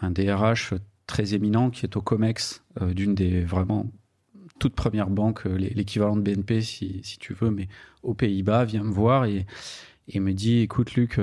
[0.00, 0.74] un DRH
[1.06, 3.90] très éminent qui est au COMEX d'une des vraiment
[4.58, 7.68] toutes premières banques, l'équivalent de BNP si, tu veux, mais
[8.02, 9.46] aux Pays-Bas, vient me voir et,
[10.08, 11.20] et me dit écoute Luc,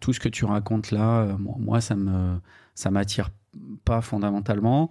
[0.00, 2.38] tout ce que tu racontes là, moi ça me
[2.74, 3.30] ça m'attire
[3.84, 4.90] pas fondamentalement,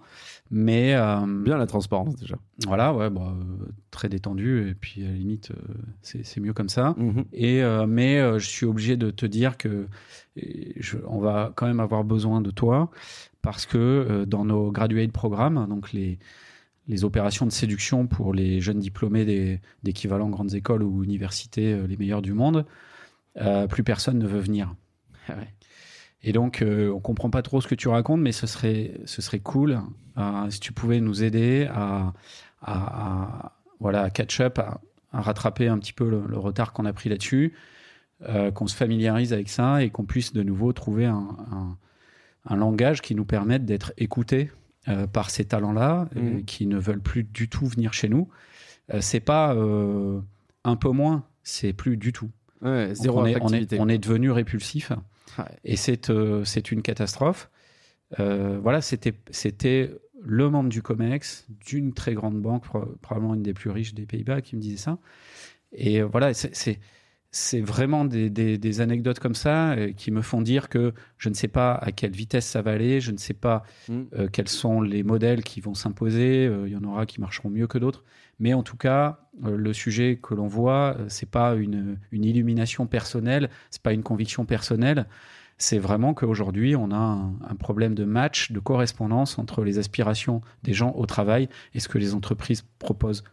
[0.50, 2.36] mais euh, bien la transparence déjà.
[2.66, 6.68] Voilà, ouais, bah, euh, très détendu et puis à la limite euh, c'est mieux comme
[6.68, 6.94] ça.
[6.98, 7.24] Mhm.
[7.32, 9.88] Et mais je suis obligé de te dire que
[10.36, 12.90] je, on va quand même avoir besoin de toi
[13.42, 16.18] parce que dans nos graduate programmes, donc les
[16.88, 22.22] les opérations de séduction pour les jeunes diplômés d'équivalent grandes écoles ou universités les meilleurs
[22.22, 22.66] du monde,
[23.68, 24.74] plus personne ne veut venir.
[25.28, 25.54] Ouais.
[26.22, 29.22] Et donc, euh, on comprend pas trop ce que tu racontes, mais ce serait, ce
[29.22, 29.80] serait cool
[30.18, 32.12] euh, si tu pouvais nous aider à,
[32.62, 34.80] à, voilà, catch up, à,
[35.12, 37.54] rattraper un petit peu le, retard qu'on a pris là-dessus,
[38.28, 41.76] euh, qu'on se familiarise avec ça et qu'on puisse de nouveau trouver un,
[42.46, 44.50] un, langage qui nous permette d'être écoutés
[45.12, 46.42] par ces talents-là, mmh.
[46.46, 48.28] qui ne veulent plus du tout venir chez nous.
[49.00, 52.30] c'est pas un peu moins, c'est plus du tout.
[52.62, 54.92] Ouais, zéro on, est, on, est, on est devenu répulsif.
[55.64, 57.50] Et c'est euh, c'est une catastrophe.
[58.18, 59.90] Euh, voilà, c'était c'était
[60.22, 62.64] le membre du COMEX d'une très grande banque,
[63.00, 64.98] probablement une des plus riches des Pays-Bas, qui me disait ça.
[65.72, 66.80] Et euh, voilà, c'est
[67.32, 71.46] c'est vraiment des, des, anecdotes comme ça qui me font dire que je ne sais
[71.46, 74.26] pas à quelle vitesse ça va aller, je ne sais pas mm.
[74.32, 76.46] quels sont les modèles qui vont s'imposer.
[76.66, 78.02] Il y en aura qui marcheront mieux que d'autres,
[78.40, 83.48] mais en tout cas, le sujet que l'on voit, c'est pas une, une illumination personnelle,
[83.70, 85.06] c'est pas une conviction personnelle
[85.60, 90.72] c'est vraiment qu'aujourd'hui, on a un, problème de match, de correspondance entre les aspirations des
[90.72, 93.24] gens au travail et ce que les entreprises proposent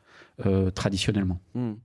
[0.46, 1.40] euh, traditionnellement.
[1.56, 1.76] Hmm.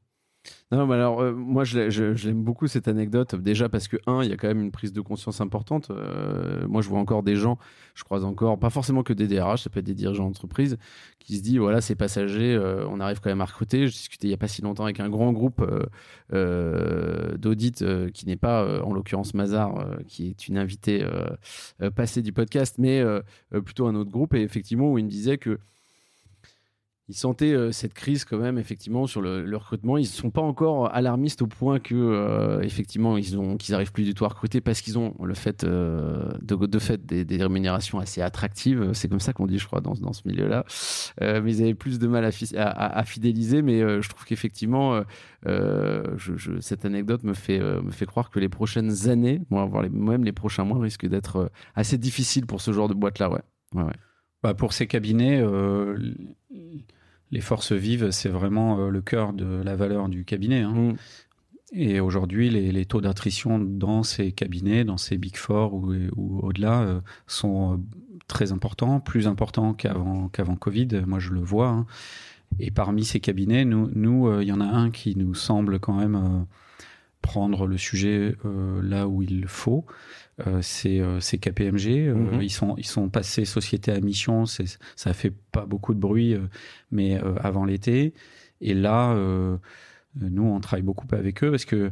[0.72, 3.34] Non, mais alors, euh, moi, je, l'aime beaucoup cette anecdote.
[3.34, 5.90] Déjà parce que, un, il y a quand même une prise de conscience importante.
[5.90, 7.58] Euh, moi, je vois encore des gens,
[7.94, 10.78] je croise encore, pas forcément que des DRH, ça peut être des dirigeants d'entreprise,
[11.18, 13.86] qui se disent voilà, c'est passager, euh, on arrive quand même à recruter.
[13.86, 15.62] Je discutais il n'y a pas si longtemps avec un grand groupe
[16.30, 19.74] d'audit qui n'est pas, en l'occurrence, Mazar,
[20.08, 21.06] qui est une invitée
[21.94, 23.04] passée du podcast, mais
[23.64, 24.34] plutôt un autre groupe.
[24.34, 25.58] Et effectivement, où il me disait que
[27.12, 29.98] ils sentaient euh, cette crise quand même effectivement sur le, recrutement.
[29.98, 33.92] Ils ne sont pas encore alarmistes au point que euh, effectivement ils ont qu'ils arrivent
[33.92, 37.36] plus du tout à recruter parce qu'ils ont le fait euh, de, de, fait des,
[37.36, 38.94] rémunérations assez attractives.
[38.94, 40.64] C'est comme ça qu'on dit, je crois, dans, dans ce milieu-là.
[41.20, 43.60] mais ils avaient plus de mal à, fidéliser.
[43.60, 45.02] Mais je trouve qu'effectivement,
[46.60, 50.32] cette anecdote me fait me fait croire que les prochaines années, bon, voire même les
[50.32, 53.28] prochains mois, risquent d'être assez difficiles pour ce genre de boîte-là.
[53.74, 53.84] Ouais.
[54.42, 55.42] Bah pour ces cabinets,
[57.32, 60.60] les forces vives, c'est vraiment euh, le cœur de la valeur du cabinet.
[60.60, 60.72] Hein.
[60.74, 60.96] Mm.
[61.74, 67.00] Et aujourd'hui, les, taux d'attrition dans ces cabinets, dans ces Big Four ou, au-delà, euh,
[67.26, 67.80] sont
[68.28, 71.02] très importants, plus importants qu'avant qu'avant Covid.
[71.06, 71.68] Moi, je le vois.
[71.68, 71.86] Hein.
[72.60, 75.94] Et parmi ces cabinets, nous, nous, il y en a un qui nous semble quand
[75.94, 76.46] même
[77.22, 78.36] prendre le sujet
[78.82, 79.86] là où il faut.
[80.46, 82.08] Euh, c'est euh, KPMG.
[82.08, 82.42] Euh, mhm.
[82.42, 84.44] ils, sont, ils sont passés société à mission.
[84.46, 86.36] Ça fait pas beaucoup de bruit,
[86.90, 88.14] mais avant l'été.
[88.60, 89.14] Et là,
[90.20, 91.90] nous, on travaille beaucoup avec eux parce que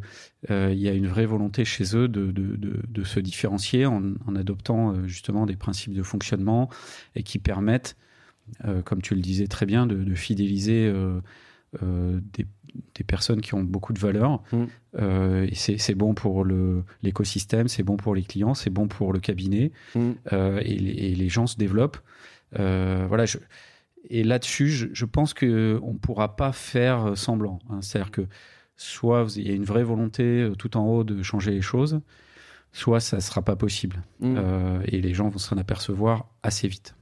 [0.49, 4.37] il y a une vraie volonté chez eux de, de, de, se différencier en, en,
[4.37, 6.71] adoptant justement des principes de fonctionnement
[7.17, 7.97] et qui permettent,
[8.85, 10.93] comme tu le disais très bien, de, fidéliser
[11.81, 12.47] des
[12.95, 14.43] des personnes qui ont beaucoup de valeur.
[14.53, 14.65] Mm.
[14.99, 16.45] Euh, c'est bon pour
[17.03, 19.73] l'écosystème, c'est bon pour les clients, c'est bon pour le cabinet.
[19.95, 20.11] Mm.
[20.33, 21.99] Euh, et, les gens se développent.
[22.59, 23.27] Euh, voilà.
[23.27, 23.39] Je,
[24.09, 27.59] et là-dessus, je, pense qu'on ne pourra pas faire semblant.
[27.69, 27.81] Hein.
[27.83, 28.23] C'est-à-dire que
[28.77, 32.01] soit il y a une vraie volonté tout en haut de changer les choses,
[32.73, 34.03] soit ça ne sera pas possible.
[34.21, 34.39] Mmh.
[34.87, 36.95] et les gens vont s'en apercevoir assez vite.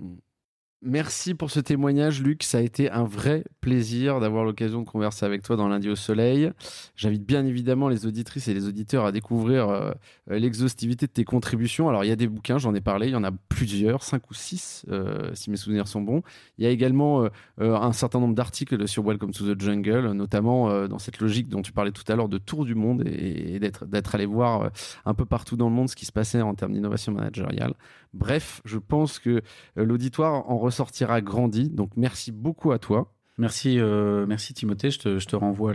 [0.81, 2.45] Merci pour ce témoignage, Luc.
[2.45, 5.97] Ça a été un vrai plaisir d'avoir l'occasion de converser avec toi dans Lundi au
[5.97, 6.53] Soleil.
[6.95, 9.91] J'invite bien évidemment les auditrices et les auditeurs à découvrir euh,
[10.29, 11.89] l'exhaustivité de tes contributions.
[11.89, 14.31] Alors, il y a des bouquins, j'en ai parlé, il y en a plusieurs, cinq
[14.31, 16.23] ou six, euh, si mes souvenirs sont bons.
[16.59, 20.87] Il y a également euh, un certain nombre d'articles sur Welcome to the Jungle, notamment
[20.87, 24.15] dans cette logique dont tu parlais tout à l'heure de tour du monde et, d'être
[24.15, 24.71] allé voir
[25.05, 27.75] un peu partout dans le monde ce qui se passait en termes d'innovation managériale.
[28.15, 29.43] Bref, je pense que
[29.77, 31.69] l'auditoire en ressortira grandi.
[31.69, 33.13] Donc merci beaucoup à toi.
[33.39, 34.91] Merci, euh, merci Timothée.
[34.91, 35.73] Je te, je renvoie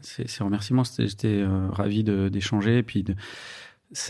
[0.00, 0.84] ces, remerciements.
[0.96, 2.78] J'étais euh, ravi d'échanger.
[2.78, 3.04] Et puis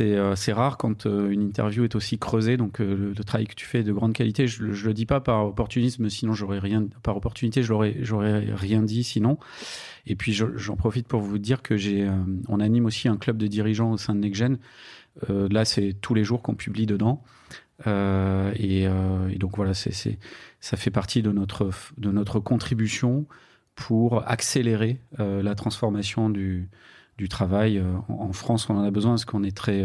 [0.01, 2.59] euh, c'est rare quand une interview est aussi creusée.
[2.59, 4.47] Donc le, travail que tu fais est de grande qualité.
[4.47, 6.87] Je, ne le dis pas par opportunisme, sinon j'aurais rien.
[7.03, 9.39] Par opportunité, je j'aurais rien dit sinon.
[10.07, 12.07] Et puis j'en profite pour vous dire que j'ai,
[12.49, 14.59] on anime aussi un club de dirigeants au sein de NextGen.
[15.29, 17.23] Là, c'est tous les jours qu'on publie dedans.
[17.87, 20.19] Euh, euh, et, donc voilà, c'est,
[20.61, 23.27] ça fait partie de notre, de notre contribution
[23.75, 26.69] pour accélérer euh, la transformation du,
[27.19, 27.83] du travail.
[28.09, 29.85] En, France, on en a besoin parce qu'on est très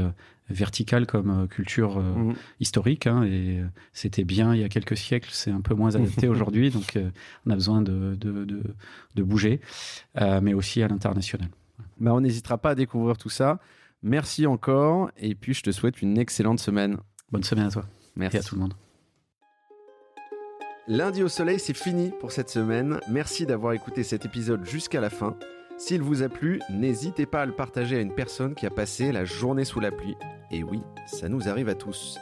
[0.49, 2.33] vertical comme culture mmh.
[2.59, 3.07] historique.
[3.07, 3.61] Hein, et
[3.93, 6.69] c'était bien il y a quelques siècles, c'est un peu moins adapté aujourd'hui.
[6.69, 6.97] Donc
[7.45, 8.45] on a besoin de, de,
[9.15, 9.59] de, bouger,
[10.15, 11.49] mais aussi à l'international.
[11.99, 13.59] Mais on n'hésitera pas à découvrir tout ça.
[14.01, 15.11] Merci encore.
[15.17, 16.97] Et puis je te souhaite une excellente semaine.
[17.31, 17.85] Bonne semaine à toi.
[18.15, 18.73] Merci à tout le monde.
[20.87, 22.99] Lundi au soleil, c'est fini pour cette semaine.
[23.09, 25.37] Merci d'avoir écouté cet épisode jusqu'à la fin.
[25.77, 29.11] S'il vous a plu, n'hésitez pas à le partager à une personne qui a passé
[29.11, 30.15] la journée sous la pluie.
[30.49, 32.17] Et oui, ça nous arrive à tous.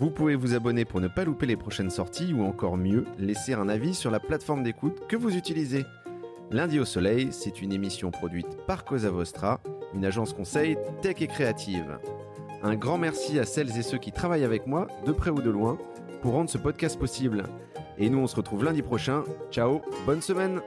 [0.00, 3.68] Vous pouvvostvous abonner pour ne pas louper les prochaines sorties ou encore mieux, laisser un
[3.68, 5.86] avis sur la plateforme d'écoute que vous utilisez.
[6.50, 9.60] Lundi au soleil, c'est une émission produite par Cosa Vostra,
[9.94, 11.98] une agence conseil tech et créative.
[12.62, 15.50] Un grand merci à celles et ceux qui travaillent avec moi, de près ou de
[15.50, 15.78] loin,
[16.22, 17.44] pour rendre ce podcast possible.
[17.98, 19.24] Et nous, on se retrouve lundi prochain.
[19.50, 20.60] Ciao, bonne semaine